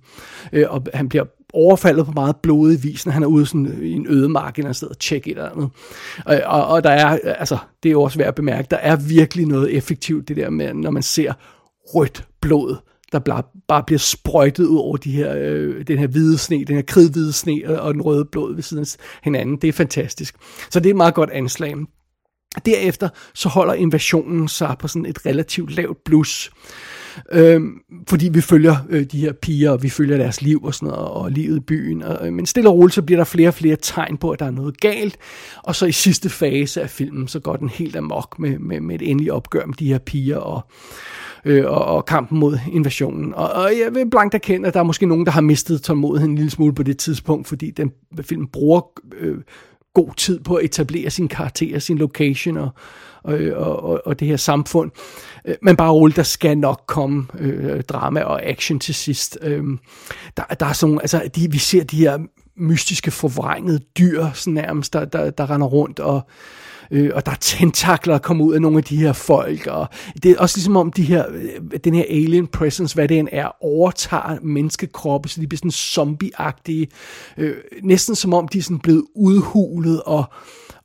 Øh, 0.52 0.66
og 0.68 0.82
han 0.94 1.08
bliver 1.08 1.24
overfaldet 1.52 2.06
på 2.06 2.12
meget 2.12 2.36
blodig 2.36 2.82
vis, 2.82 3.06
når 3.06 3.12
han 3.12 3.22
er 3.22 3.26
ude 3.26 3.46
sådan 3.46 3.66
øh, 3.66 3.82
i 3.82 3.92
en 3.92 4.06
ødemark 4.08 4.58
eller 4.58 4.72
sted 4.72 4.88
og 4.88 4.98
tjekke 4.98 5.30
et 5.30 5.36
eller 5.36 5.50
andet. 5.50 5.70
Og, 6.24 6.40
og, 6.44 6.66
og 6.66 6.84
der 6.84 6.90
er, 6.90 7.18
altså, 7.24 7.58
det 7.82 7.92
er 7.92 7.96
også 7.96 8.18
værd 8.18 8.28
at 8.28 8.34
bemærke, 8.34 8.68
der 8.70 8.76
er 8.76 8.96
virkelig 8.96 9.46
noget 9.46 9.76
effektivt, 9.76 10.28
det 10.28 10.36
der 10.36 10.50
med, 10.50 10.74
når 10.74 10.90
man 10.90 11.02
ser 11.02 11.32
rødt 11.94 12.24
blod, 12.40 12.76
der 13.12 13.18
bare, 13.18 13.42
bare 13.68 13.82
bliver 13.86 13.98
sprøjtet 13.98 14.66
ud 14.66 14.78
over 14.78 14.96
de 14.96 15.10
her, 15.10 15.34
øh, 15.36 15.86
den 15.86 15.98
her 15.98 16.06
hvide 16.06 16.38
sne, 16.38 16.64
den 16.64 16.76
her 16.76 16.82
kridhvide 16.82 17.32
sne 17.32 17.62
og, 17.66 17.76
og 17.76 17.94
den 17.94 18.02
røde 18.02 18.24
blod 18.24 18.54
ved 18.54 18.62
siden 18.62 18.82
af 18.82 19.20
hinanden. 19.22 19.56
Det 19.56 19.68
er 19.68 19.72
fantastisk. 19.72 20.36
Så 20.70 20.80
det 20.80 20.86
er 20.86 20.92
et 20.92 20.96
meget 20.96 21.14
godt 21.14 21.30
anslag. 21.30 21.74
Derefter 22.66 23.08
så 23.34 23.48
holder 23.48 23.74
invasionen 23.74 24.48
sig 24.48 24.76
på 24.78 24.88
sådan 24.88 25.06
et 25.06 25.26
relativt 25.26 25.76
lavt 25.76 26.04
blus. 26.04 26.50
Øh, 27.32 27.60
fordi 28.08 28.28
vi 28.28 28.40
følger 28.40 28.76
øh, 28.88 29.04
de 29.04 29.20
her 29.20 29.32
piger, 29.32 29.70
og 29.70 29.82
vi 29.82 29.88
følger 29.88 30.16
deres 30.16 30.42
liv 30.42 30.64
og 30.64 30.74
sådan 30.74 30.88
noget, 30.88 31.08
og 31.08 31.30
livet 31.30 31.56
i 31.56 31.60
byen. 31.60 32.02
Og, 32.02 32.26
øh, 32.26 32.32
men 32.32 32.46
stille 32.46 32.70
og 32.70 32.76
roligt, 32.76 32.94
så 32.94 33.02
bliver 33.02 33.18
der 33.18 33.24
flere 33.24 33.48
og 33.48 33.54
flere 33.54 33.76
tegn 33.82 34.16
på, 34.16 34.30
at 34.30 34.38
der 34.38 34.46
er 34.46 34.50
noget 34.50 34.80
galt. 34.80 35.18
Og 35.62 35.76
så 35.76 35.86
i 35.86 35.92
sidste 35.92 36.28
fase 36.28 36.82
af 36.82 36.90
filmen, 36.90 37.28
så 37.28 37.40
går 37.40 37.56
den 37.56 37.68
helt 37.68 37.96
amok 37.96 38.38
med, 38.38 38.58
med, 38.58 38.80
med 38.80 38.94
et 38.94 39.10
endeligt 39.10 39.32
opgør 39.32 39.66
med 39.66 39.74
de 39.74 39.86
her 39.86 39.98
piger 39.98 40.36
og, 40.36 40.60
øh, 41.44 41.64
og, 41.66 41.84
og 41.84 42.06
kampen 42.06 42.38
mod 42.38 42.58
invasionen. 42.72 43.34
Og, 43.34 43.48
og 43.52 43.70
jeg 43.84 43.94
vil 43.94 44.10
blankt 44.10 44.34
erkende, 44.34 44.68
at 44.68 44.74
der 44.74 44.80
er 44.80 44.84
måske 44.84 45.06
nogen, 45.06 45.26
der 45.26 45.32
har 45.32 45.40
mistet 45.40 45.82
tålmodigheden 45.82 46.32
en 46.32 46.36
lille 46.36 46.50
smule 46.50 46.74
på 46.74 46.82
det 46.82 46.98
tidspunkt, 46.98 47.48
fordi 47.48 47.70
den 47.70 47.92
film 48.22 48.46
bruger 48.46 48.80
øh, 49.18 49.36
god 49.94 50.14
tid 50.16 50.40
på 50.40 50.54
at 50.54 50.64
etablere 50.64 51.10
sin 51.10 51.28
karakter, 51.28 51.78
sin 51.78 51.98
location 51.98 52.56
og, 52.56 52.70
og, 53.26 53.76
og, 53.76 54.06
og 54.06 54.20
det 54.20 54.28
her 54.28 54.36
samfund. 54.36 54.90
Øh, 55.44 55.54
men 55.62 55.76
bare 55.76 55.90
roligt, 55.90 56.16
der 56.16 56.22
skal 56.22 56.58
nok 56.58 56.82
komme 56.86 57.26
øh, 57.38 57.82
drama 57.82 58.20
og 58.20 58.42
action 58.42 58.78
til 58.78 58.94
sidst. 58.94 59.38
Øh, 59.42 59.64
der, 60.36 60.42
der 60.60 60.66
er 60.66 60.72
sådan, 60.72 61.00
altså, 61.00 61.28
de, 61.34 61.50
vi 61.50 61.58
ser 61.58 61.84
de 61.84 61.96
her 61.96 62.18
mystiske, 62.56 63.10
forvrængede 63.10 63.78
dyr, 63.98 64.26
sådan 64.34 64.54
nærmest, 64.54 64.92
der, 64.92 65.04
der, 65.04 65.30
der 65.30 65.50
render 65.50 65.66
rundt, 65.66 66.00
og 66.00 66.20
øh, 66.90 67.10
og 67.14 67.26
der 67.26 67.32
er 67.32 67.36
tentakler, 67.40 68.14
der 68.14 68.18
kommer 68.18 68.44
ud 68.44 68.54
af 68.54 68.62
nogle 68.62 68.78
af 68.78 68.84
de 68.84 68.96
her 68.96 69.12
folk, 69.12 69.66
og 69.66 69.86
det 70.22 70.30
er 70.30 70.38
også 70.38 70.56
ligesom 70.56 70.76
om 70.76 70.92
de 70.92 71.02
her, 71.02 71.24
øh, 71.32 71.80
den 71.84 71.94
her 71.94 72.04
alien 72.08 72.46
presence, 72.46 72.94
hvad 72.94 73.08
det 73.08 73.18
end 73.18 73.28
er, 73.32 73.64
overtager 73.64 74.38
menneskekroppe, 74.42 75.28
så 75.28 75.40
de 75.40 75.46
bliver 75.46 75.58
sådan 75.58 75.70
zombieagtige, 75.70 76.88
øh, 77.36 77.54
næsten 77.82 78.14
som 78.14 78.34
om 78.34 78.48
de 78.48 78.58
er 78.58 78.62
sådan 78.62 78.78
blevet 78.78 79.04
udhulet, 79.14 80.02
og 80.02 80.24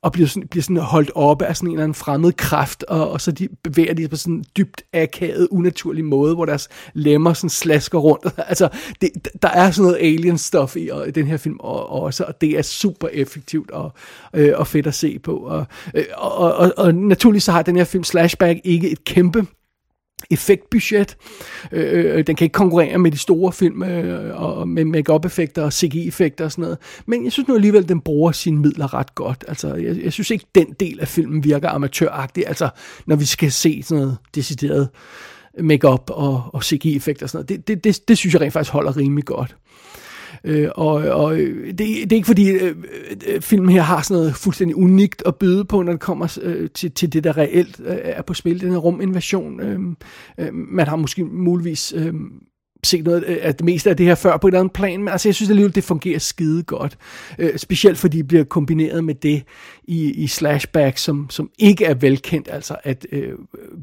og 0.02 0.12
bliver 0.12 0.28
sådan, 0.28 0.48
bliver 0.48 0.62
sådan 0.62 0.76
holdt 0.76 1.10
oppe 1.14 1.46
af 1.46 1.56
sådan 1.56 1.68
en 1.68 1.72
eller 1.72 1.84
anden 1.84 1.94
fremmed 1.94 2.32
kraft, 2.32 2.82
og, 2.82 3.10
og 3.10 3.20
så 3.20 3.32
de 3.32 3.48
bevæger 3.62 3.94
de 3.94 4.08
på 4.08 4.16
sådan 4.16 4.34
en 4.34 4.44
dybt 4.56 4.82
akavet, 4.92 5.48
unaturlig 5.50 6.04
måde, 6.04 6.34
hvor 6.34 6.44
deres 6.44 6.68
lemmer 6.94 7.32
sådan 7.32 7.50
slasker 7.50 7.98
rundt. 7.98 8.26
altså, 8.48 8.68
det, 9.00 9.10
der 9.42 9.48
er 9.48 9.70
sådan 9.70 9.82
noget 9.82 9.98
alien 10.00 10.38
stuff 10.38 10.76
i 10.76 10.88
og, 10.88 11.14
den 11.14 11.26
her 11.26 11.36
film 11.36 11.56
og, 11.60 11.90
også, 12.02 12.24
og 12.24 12.40
det 12.40 12.58
er 12.58 12.62
super 12.62 13.08
effektivt 13.12 13.70
og, 13.70 13.92
øh, 14.34 14.52
og 14.56 14.66
fedt 14.66 14.86
at 14.86 14.94
se 14.94 15.18
på. 15.18 15.36
Og, 15.36 15.66
øh, 15.94 16.04
og, 16.16 16.54
og, 16.54 16.72
og 16.76 16.94
naturligvis 16.94 17.44
så 17.44 17.52
har 17.52 17.62
den 17.62 17.76
her 17.76 17.84
film 17.84 18.04
Slashback 18.04 18.60
ikke 18.64 18.90
et 18.90 19.04
kæmpe 19.04 19.46
effektbudget. 20.32 21.16
Øh, 21.72 22.18
øh, 22.18 22.26
den 22.26 22.36
kan 22.36 22.44
ikke 22.44 22.52
konkurrere 22.52 22.98
med 22.98 23.10
de 23.10 23.18
store 23.18 23.52
film 23.52 23.82
øh, 23.82 24.42
og 24.42 24.68
med 24.68 24.84
makeup 24.84 25.24
effekter 25.24 25.62
og 25.62 25.72
CGI-effekter 25.72 26.44
og 26.44 26.52
sådan 26.52 26.62
noget. 26.62 26.78
Men 27.06 27.24
jeg 27.24 27.32
synes 27.32 27.48
nu 27.48 27.54
alligevel, 27.54 27.88
den 27.88 28.00
bruger 28.00 28.32
sine 28.32 28.58
midler 28.58 28.94
ret 28.94 29.14
godt. 29.14 29.44
Altså, 29.48 29.74
jeg, 29.74 29.96
jeg 30.04 30.12
synes 30.12 30.30
ikke, 30.30 30.44
den 30.54 30.66
del 30.80 31.00
af 31.00 31.08
filmen 31.08 31.44
virker 31.44 31.68
amatøragtig. 31.68 32.44
Altså, 32.46 32.68
når 33.06 33.16
vi 33.16 33.24
skal 33.24 33.52
se 33.52 33.82
sådan 33.82 34.02
noget 34.02 34.16
decideret 34.34 34.88
make-up 35.58 36.10
og, 36.10 36.42
og 36.52 36.64
CGI-effekter 36.64 37.26
og 37.26 37.30
sådan 37.30 37.38
noget. 37.38 37.48
Det, 37.48 37.68
det, 37.68 37.84
det, 37.84 38.08
det 38.08 38.18
synes 38.18 38.34
jeg 38.34 38.40
rent 38.40 38.52
faktisk 38.52 38.72
holder 38.72 38.96
rimelig 38.96 39.24
godt. 39.24 39.56
Øh, 40.44 40.68
og 40.74 40.94
og 40.94 41.36
det, 41.36 41.78
det 41.78 42.12
er 42.12 42.16
ikke 42.16 42.26
fordi 42.26 42.50
øh, 42.50 42.76
øh 43.26 43.40
filmen 43.40 43.70
her 43.70 43.82
har 43.82 44.02
sådan 44.02 44.16
noget 44.16 44.34
fuldstændig 44.34 44.76
unikt 44.76 45.22
at 45.26 45.36
byde 45.36 45.64
på, 45.64 45.82
når 45.82 45.92
det 45.92 46.00
kommer 46.00 46.38
øh, 46.42 46.70
til, 46.70 46.92
til 46.92 47.12
det, 47.12 47.24
der 47.24 47.36
reelt 47.36 47.80
øh, 47.84 47.96
er 48.02 48.22
på 48.22 48.34
spil, 48.34 48.60
den 48.60 48.70
her 48.70 48.78
ruminvasion. 48.78 49.60
Øh, 49.60 49.80
øh, 50.38 50.54
man 50.54 50.88
har 50.88 50.96
måske 50.96 51.24
muligvis 51.24 51.94
øh, 51.96 52.14
set 52.86 53.04
noget 53.04 53.22
af 53.22 53.54
det 53.54 53.64
meste 53.64 53.90
af 53.90 53.96
det 53.96 54.06
her 54.06 54.14
før 54.14 54.36
på 54.36 54.46
et 54.46 54.50
eller 54.50 54.60
andet 54.60 54.72
plan, 54.72 55.00
men 55.00 55.08
altså 55.08 55.28
jeg 55.28 55.34
synes 55.34 55.50
alligevel, 55.50 55.74
det 55.74 55.84
fungerer 55.84 56.18
skide 56.18 56.62
godt. 56.62 56.98
Øh, 57.38 57.58
specielt 57.58 57.98
fordi 57.98 58.16
det 58.16 58.28
bliver 58.28 58.44
kombineret 58.44 59.04
med 59.04 59.14
det 59.14 59.42
i, 59.84 60.10
i 60.10 60.26
slashback, 60.26 60.98
som, 60.98 61.26
som 61.30 61.50
ikke 61.58 61.84
er 61.84 61.94
velkendt, 61.94 62.48
altså 62.50 62.76
at 62.82 63.06
øh, 63.12 63.32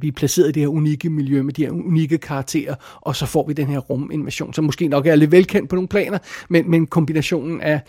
vi 0.01 0.07
er 0.07 0.11
placeret 0.11 0.49
i 0.49 0.51
det 0.51 0.61
her 0.61 0.67
unikke 0.67 1.09
miljø 1.09 1.43
med 1.43 1.53
de 1.53 1.65
her 1.65 1.71
unikke 1.71 2.17
karakterer, 2.17 2.75
og 3.01 3.15
så 3.15 3.25
får 3.25 3.47
vi 3.47 3.53
den 3.53 3.67
her 3.67 3.79
ruminvasion, 3.79 4.53
som 4.53 4.65
måske 4.65 4.87
nok 4.87 5.07
er 5.07 5.15
lidt 5.15 5.31
velkendt 5.31 5.69
på 5.69 5.75
nogle 5.75 5.87
planer, 5.87 6.17
men, 6.49 6.71
men 6.71 6.87
kombinationen 6.87 7.61
af, 7.61 7.81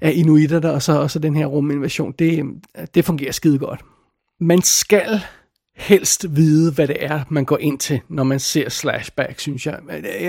af 0.00 0.12
inuiterne 0.14 0.72
og 0.72 0.82
så, 0.82 0.92
og 0.92 1.10
så 1.10 1.18
den 1.18 1.36
her 1.36 1.46
ruminvasion, 1.46 2.14
det, 2.18 2.44
det 2.94 3.04
fungerer 3.04 3.32
skide 3.32 3.58
godt. 3.58 3.80
Man 4.40 4.62
skal 4.62 5.20
helst 5.76 6.36
vide, 6.36 6.72
hvad 6.72 6.88
det 6.88 6.96
er, 7.00 7.20
man 7.30 7.44
går 7.44 7.58
ind 7.58 7.78
til, 7.78 8.00
når 8.08 8.24
man 8.24 8.40
ser 8.40 8.68
Slashback, 8.68 9.40
synes 9.40 9.66
jeg. 9.66 9.78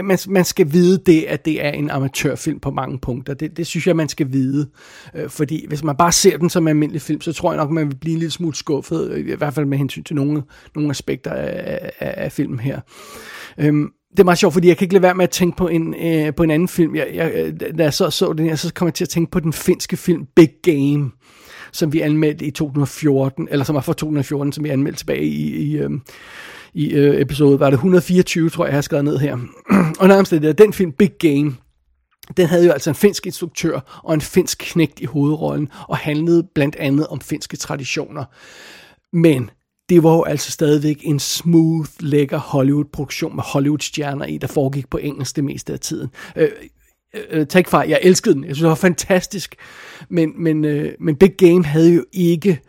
Man, 0.03 0.17
man 0.27 0.45
skal 0.45 0.73
vide 0.73 1.01
det, 1.05 1.23
at 1.23 1.45
det 1.45 1.65
er 1.65 1.69
en 1.69 1.89
amatørfilm 1.89 2.59
på 2.59 2.71
mange 2.71 2.99
punkter. 2.99 3.33
Det, 3.33 3.57
det 3.57 3.67
synes 3.67 3.87
jeg, 3.87 3.95
man 3.95 4.09
skal 4.09 4.31
vide. 4.31 4.69
Øh, 5.15 5.29
fordi 5.29 5.65
hvis 5.67 5.83
man 5.83 5.95
bare 5.95 6.11
ser 6.11 6.37
den 6.37 6.49
som 6.49 6.63
en 6.63 6.67
almindelig 6.67 7.01
film, 7.01 7.21
så 7.21 7.33
tror 7.33 7.51
jeg 7.51 7.57
nok, 7.57 7.71
man 7.71 7.87
vil 7.87 7.95
blive 7.95 8.13
en 8.13 8.19
lille 8.19 8.31
smule 8.31 8.55
skuffet, 8.55 9.17
i 9.17 9.35
hvert 9.35 9.53
fald 9.53 9.65
med 9.65 9.77
hensyn 9.77 10.03
til 10.03 10.15
nogle, 10.15 10.43
nogle 10.75 10.89
aspekter 10.89 11.31
af, 11.31 11.91
af, 11.99 12.13
af 12.17 12.31
filmen 12.31 12.59
her. 12.59 12.79
Øhm, 13.57 13.89
det 14.11 14.19
er 14.19 14.23
meget 14.23 14.37
sjovt, 14.37 14.53
fordi 14.53 14.67
jeg 14.67 14.77
kan 14.77 14.85
ikke 14.85 14.93
lade 14.93 15.03
være 15.03 15.15
med 15.15 15.23
at 15.23 15.29
tænke 15.29 15.57
på 15.57 15.67
en, 15.67 15.95
øh, 16.03 16.35
på 16.35 16.43
en 16.43 16.51
anden 16.51 16.67
film. 16.67 16.95
Jeg, 16.95 17.07
jeg, 17.13 17.53
da 17.77 17.83
jeg 17.83 17.93
så 17.93 18.09
så 18.09 18.33
den 18.33 18.45
her, 18.45 18.55
så 18.55 18.73
kom 18.73 18.85
jeg 18.85 18.93
til 18.93 19.05
at 19.05 19.09
tænke 19.09 19.31
på 19.31 19.39
den 19.39 19.53
finske 19.53 19.97
film 19.97 20.25
Big 20.35 20.49
Game 20.63 21.11
som 21.75 21.93
vi 21.93 22.01
anmeldte 22.01 22.45
i 22.45 22.51
2014, 22.51 23.47
eller 23.51 23.65
som 23.65 23.75
var 23.75 23.81
fra 23.81 23.93
2014, 23.93 24.51
som 24.51 24.63
vi 24.63 24.69
anmeldte 24.69 24.99
tilbage 24.99 25.25
i, 25.25 25.55
i, 25.55 25.77
øh, 25.77 25.89
i 26.73 26.93
øh, 26.93 27.21
episode, 27.21 27.59
var 27.59 27.69
det 27.69 27.77
124, 27.77 28.49
tror 28.49 28.65
jeg, 28.65 28.69
jeg 28.69 28.77
har 28.77 28.81
skrevet 28.81 29.05
ned 29.05 29.17
her. 29.17 29.37
og 29.99 30.07
nærmest 30.07 30.31
det 30.31 30.57
den 30.57 30.73
film, 30.73 30.91
Big 30.91 31.11
Game, 31.19 31.55
den 32.37 32.47
havde 32.47 32.65
jo 32.65 32.71
altså 32.71 32.89
en 32.89 32.95
finsk 32.95 33.25
instruktør 33.25 34.01
og 34.03 34.13
en 34.13 34.21
finsk 34.21 34.57
knægt 34.57 34.99
i 34.99 35.05
hovedrollen, 35.05 35.69
og 35.87 35.97
handlede 35.97 36.47
blandt 36.55 36.75
andet 36.75 37.07
om 37.07 37.21
finske 37.21 37.57
traditioner. 37.57 38.25
Men 39.13 39.49
det 39.89 40.03
var 40.03 40.13
jo 40.13 40.23
altså 40.23 40.51
stadigvæk 40.51 41.01
en 41.03 41.19
smooth, 41.19 41.89
lækker 41.99 42.37
Hollywood-produktion 42.37 43.35
med 43.35 43.43
Hollywood-stjerner 43.43 44.25
i, 44.25 44.37
der 44.37 44.47
foregik 44.47 44.89
på 44.89 44.97
engelsk 44.97 45.35
det 45.35 45.43
meste 45.43 45.73
af 45.73 45.79
tiden. 45.79 46.09
Øh, 46.35 46.49
øh, 47.15 47.39
øh 47.39 47.47
tag 47.47 47.59
ikke 47.59 47.69
fejl, 47.69 47.89
jeg 47.89 47.99
elskede 48.01 48.35
den. 48.35 48.43
Jeg 48.43 48.55
synes, 48.55 48.63
det 48.63 48.69
var 48.69 48.75
fantastisk. 48.75 49.55
Men, 50.09 50.43
men, 50.43 50.65
øh, 50.65 50.93
men 50.99 51.15
Big 51.15 51.37
Game 51.37 51.65
havde 51.65 51.93
jo 51.93 52.05
ikke 52.11 52.61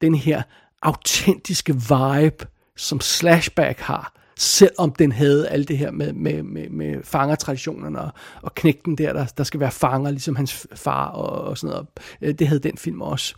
den 0.00 0.14
her 0.14 0.42
autentiske 0.82 1.72
vibe, 1.74 2.46
som 2.76 3.00
Slashback 3.00 3.80
har 3.80 4.22
selvom 4.42 4.92
den 4.92 5.12
havde 5.12 5.48
alt 5.48 5.68
det 5.68 5.78
her 5.78 5.90
med, 5.90 6.12
med, 6.12 6.42
med, 6.42 6.68
med 6.68 7.02
fangertraditionerne 7.04 8.00
og, 8.00 8.10
og 8.42 8.54
knægten 8.54 8.98
der, 8.98 9.12
der, 9.12 9.26
der 9.36 9.44
skal 9.44 9.60
være 9.60 9.70
fanger, 9.70 10.10
ligesom 10.10 10.36
hans 10.36 10.66
far 10.74 11.06
og, 11.06 11.44
og 11.44 11.58
sådan 11.58 11.72
noget. 11.72 11.88
Øh, 12.22 12.34
det 12.34 12.48
havde 12.48 12.60
den 12.60 12.76
film 12.76 13.00
også. 13.00 13.34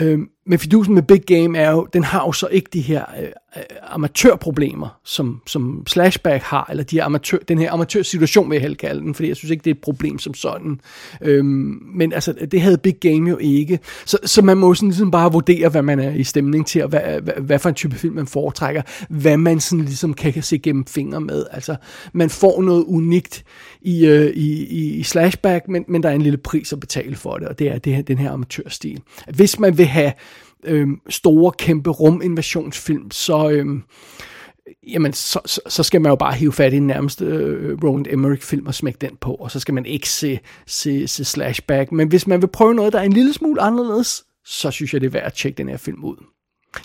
Øhm, 0.00 0.28
men 0.50 0.58
fidusen 0.58 0.94
med 0.94 1.02
Big 1.02 1.22
Game 1.26 1.58
er 1.58 1.70
jo, 1.70 1.88
den 1.92 2.04
har 2.04 2.24
jo 2.26 2.32
så 2.32 2.46
ikke 2.46 2.68
de 2.72 2.80
her 2.80 3.04
øh, 3.20 3.28
øh 3.56 3.62
amatørproblemer, 3.90 5.00
som, 5.04 5.40
som 5.46 5.82
Slashback 5.86 6.42
har, 6.42 6.66
eller 6.70 6.84
de 6.84 6.96
her 6.96 7.04
amatør, 7.04 7.38
den 7.48 7.58
her 7.58 7.72
amatørsituation, 7.72 8.50
vil 8.50 8.56
jeg 8.56 8.62
helst 8.62 8.80
kalde 8.80 9.00
den, 9.00 9.14
fordi 9.14 9.28
jeg 9.28 9.36
synes 9.36 9.50
ikke, 9.50 9.64
det 9.64 9.70
er 9.70 9.74
et 9.74 9.80
problem 9.80 10.18
som 10.18 10.34
sådan. 10.34 10.80
Øhm, 11.22 11.78
men 11.94 12.12
altså, 12.12 12.34
det 12.50 12.60
havde 12.60 12.78
Big 12.78 12.94
Game 13.00 13.30
jo 13.30 13.38
ikke. 13.40 13.78
Så, 14.06 14.18
så 14.24 14.42
man 14.42 14.56
må 14.56 14.74
sådan 14.74 14.88
ligesom 14.88 15.10
bare 15.10 15.32
vurdere, 15.32 15.68
hvad 15.68 15.82
man 15.82 15.98
er 15.98 16.10
i 16.10 16.24
stemning 16.24 16.66
til, 16.66 16.82
og 16.82 16.88
hvad, 16.88 17.20
hvad, 17.20 17.34
hvad 17.34 17.58
for 17.58 17.68
en 17.68 17.74
type 17.74 17.96
film 17.96 18.14
man 18.14 18.26
foretrækker, 18.26 18.82
hvad 19.08 19.36
man 19.36 19.60
sådan 19.60 19.84
ligesom 19.84 20.14
kan, 20.14 20.32
kan 20.32 20.42
se 20.42 20.58
gennem 20.58 20.86
fingre 20.86 21.20
med. 21.20 21.46
Altså, 21.50 21.76
man 22.12 22.30
får 22.30 22.62
noget 22.62 22.84
unikt 22.84 23.44
i, 23.82 24.06
øh, 24.06 24.30
i, 24.30 24.64
i, 24.64 24.94
i 24.94 25.02
Slashback, 25.02 25.68
men, 25.68 25.84
men 25.88 26.02
der 26.02 26.08
er 26.08 26.14
en 26.14 26.22
lille 26.22 26.38
pris 26.38 26.72
at 26.72 26.80
betale 26.80 27.16
for 27.16 27.36
det, 27.36 27.48
og 27.48 27.58
det 27.58 27.68
er 27.68 27.78
det 27.78 27.94
her, 27.94 28.02
den 28.02 28.18
her 28.18 28.32
amatørstil. 28.32 29.00
Hvis 29.28 29.58
man 29.58 29.78
vil 29.78 29.86
have 29.86 30.12
øh, 30.64 30.88
store, 31.08 31.52
kæmpe 31.52 31.90
ruminvasionsfilm, 31.90 33.10
så, 33.10 33.50
øh, 33.50 33.66
jamen, 34.88 35.12
så, 35.12 35.40
så, 35.46 35.60
så 35.68 35.82
skal 35.82 36.00
man 36.00 36.10
jo 36.10 36.16
bare 36.16 36.34
hive 36.34 36.52
fat 36.52 36.72
i 36.72 36.76
den 36.76 36.86
nærmeste 36.86 37.24
øh, 37.24 37.78
Roland 37.84 38.06
Emmerich-film 38.10 38.66
og 38.66 38.74
smække 38.74 38.98
den 39.00 39.16
på, 39.20 39.34
og 39.34 39.50
så 39.50 39.60
skal 39.60 39.74
man 39.74 39.86
ikke 39.86 40.08
se, 40.08 40.38
se, 40.66 41.08
se 41.08 41.24
Slashback. 41.24 41.92
Men 41.92 42.08
hvis 42.08 42.26
man 42.26 42.42
vil 42.42 42.48
prøve 42.48 42.74
noget, 42.74 42.92
der 42.92 42.98
er 42.98 43.04
en 43.04 43.12
lille 43.12 43.32
smule 43.32 43.60
anderledes, 43.60 44.24
så 44.44 44.70
synes 44.70 44.92
jeg, 44.92 45.00
det 45.00 45.06
er 45.06 45.10
værd 45.10 45.26
at 45.26 45.34
tjekke 45.34 45.58
den 45.58 45.68
her 45.68 45.76
film 45.76 46.04
ud. 46.04 46.16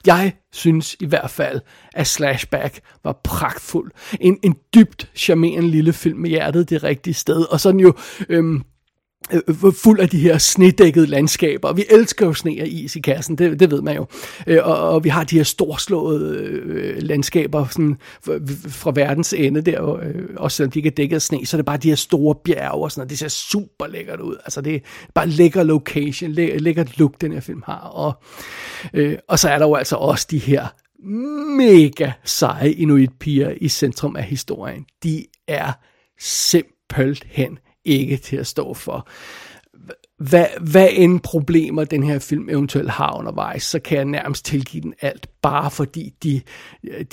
Jeg 0.06 0.34
synes 0.52 0.96
i 1.00 1.06
hvert 1.06 1.30
fald, 1.30 1.62
at 1.94 2.08
Slashback 2.08 2.80
var 3.04 3.20
pragtfuld. 3.24 3.92
En, 4.20 4.40
en 4.44 4.56
dybt 4.76 5.12
charmerende 5.16 5.70
lille 5.70 5.94
film 5.94 6.20
med 6.20 6.30
hjertet 6.30 6.70
det 6.70 6.84
rigtige 6.84 7.14
sted. 7.14 7.52
Og 7.52 7.60
sådan 7.60 7.80
jo 7.80 7.94
øhm, 8.30 8.64
Øh, 9.34 9.42
øh, 9.48 9.74
fuld 9.74 10.00
af 10.00 10.10
de 10.10 10.20
her 10.20 10.38
snedækkede 10.38 11.06
landskaber. 11.06 11.74
Vi 11.74 11.86
elsker 11.90 12.26
jo 12.26 12.34
sne 12.34 12.58
og 12.62 12.68
is 12.68 12.96
i 12.96 13.00
kassen, 13.00 13.38
det, 13.38 13.60
det 13.60 13.72
ved 13.72 13.82
man 13.82 13.96
jo. 13.96 14.06
Øh, 14.48 14.60
og, 14.64 14.90
og 14.90 15.04
vi 15.04 15.10
har 15.10 15.24
de 15.24 15.36
her 15.38 15.44
storslåede 15.44 16.38
øh, 16.38 16.98
landskaber 17.02 17.68
sådan, 17.68 17.98
fra 18.68 18.92
verdens 18.96 19.34
ende 19.34 19.62
der, 19.62 19.96
øh, 19.96 20.14
også 20.38 20.58
selvom 20.58 20.72
de 20.72 20.80
ikke 20.80 20.88
er 20.88 20.92
dækket 20.92 21.16
af 21.16 21.22
sne, 21.22 21.46
så 21.46 21.58
er 21.58 21.60
det 21.60 21.66
bare 21.66 21.78
de 21.78 21.90
her 21.90 21.96
store 21.96 22.36
bjerge 22.36 22.84
og 22.84 22.92
sådan 22.92 23.00
noget. 23.00 23.10
Det 23.10 23.20
ser 23.20 23.28
super 23.28 23.88
lækkert 23.88 24.20
ud. 24.20 24.36
Altså 24.46 24.62
det 24.62 24.76
er 24.76 24.80
bare 25.16 25.28
lækker 25.28 25.64
location, 25.64 26.32
læ- 26.32 26.58
lækkert 26.58 27.00
look, 27.00 27.22
den 27.22 27.32
her 27.32 27.40
film 27.40 27.64
har. 27.66 27.80
Og, 27.80 28.14
øh, 28.94 29.18
og 29.30 29.40
så 29.40 29.50
er 29.50 29.60
der 29.60 29.68
jo 29.68 29.76
altså 29.76 29.96
også 29.96 30.28
de 30.32 30.38
her 30.38 30.68
mega 31.58 32.12
seje 32.24 32.72
inuit-piger 32.72 33.54
i 33.62 33.70
centrum 33.70 34.16
af 34.16 34.24
historien. 34.24 34.86
De 35.04 35.26
er 35.48 35.72
simpelthen 36.20 37.58
ikke 37.86 38.18
til 38.18 38.38
at 38.38 38.48
stå 38.48 38.74
for. 38.74 39.08
Hvad, 40.20 40.46
hvad 40.62 40.88
end 40.92 41.20
problemer 41.20 41.84
den 41.84 42.04
her 42.04 42.20
film 42.20 42.50
eventuelt 42.50 42.90
har 42.90 43.18
undervejs, 43.18 43.64
så 43.64 43.80
kan 43.80 43.98
jeg 43.98 44.06
nærmest 44.06 44.46
tilgive 44.46 44.82
den 44.82 44.94
alt, 45.02 45.30
bare 45.42 45.72
fordi 45.72 46.14
de, 46.24 46.42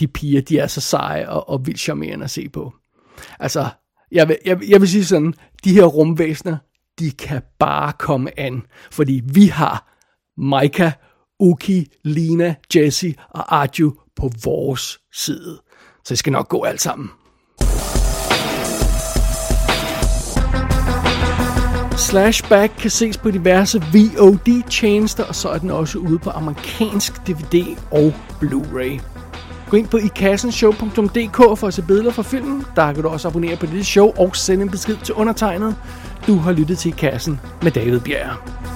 de 0.01 0.07
piger, 0.07 0.41
de 0.41 0.59
er 0.59 0.67
så 0.67 0.81
seje 0.81 1.29
og, 1.29 1.49
og 1.49 1.67
vildt 1.67 1.81
charmerende 1.81 2.25
at 2.25 2.31
se 2.31 2.49
på. 2.49 2.73
Altså, 3.39 3.69
jeg 4.13 4.29
vil, 4.29 4.39
jeg, 4.45 4.69
jeg 4.69 4.81
vil 4.81 4.89
sige 4.89 5.05
sådan, 5.05 5.35
de 5.65 5.75
her 5.75 5.85
rumvæsener, 5.85 6.57
de 6.99 7.11
kan 7.11 7.43
bare 7.59 7.93
komme 7.99 8.41
an, 8.41 8.63
fordi 8.91 9.23
vi 9.25 9.47
har 9.47 9.93
Maika, 10.37 10.91
Uki, 11.41 11.87
Lina, 12.05 12.55
Jesse 12.75 13.15
og 13.31 13.57
Arju 13.57 13.95
på 14.17 14.31
vores 14.45 15.01
side. 15.13 15.61
Så 16.05 16.09
det 16.09 16.19
skal 16.19 16.33
nok 16.33 16.49
gå 16.49 16.63
alt 16.63 16.81
sammen. 16.81 17.11
Slashback 22.03 22.73
kan 22.79 22.91
ses 22.91 23.17
på 23.17 23.31
diverse 23.31 23.83
VOD-tjenester, 23.93 25.25
og 25.25 25.35
så 25.35 25.49
er 25.49 25.59
den 25.59 25.71
også 25.71 25.99
ude 25.99 26.19
på 26.19 26.31
amerikansk 26.31 27.27
DVD 27.27 27.77
og 27.91 28.15
Blu-ray. 28.43 29.01
Gå 29.71 29.77
ind 29.77 29.89
på 29.89 29.97
ikassenshow.dk 29.97 31.59
for 31.59 31.67
at 31.67 31.75
se 31.75 31.83
billeder 31.83 32.11
fra 32.11 32.23
filmen. 32.23 32.65
Der 32.77 32.93
kan 32.93 33.03
du 33.03 33.09
også 33.09 33.29
abonnere 33.29 33.57
på 33.57 33.67
dette 33.67 33.85
show 33.85 34.13
og 34.17 34.37
sende 34.37 34.63
en 34.63 34.71
besked 34.71 34.97
til 35.05 35.15
undertegnet. 35.15 35.77
Du 36.27 36.37
har 36.37 36.53
lyttet 36.53 36.79
til 36.79 36.89
I 36.89 36.95
Kassen 36.99 37.41
med 37.63 37.71
David 37.71 38.01
Bjerg. 38.01 38.72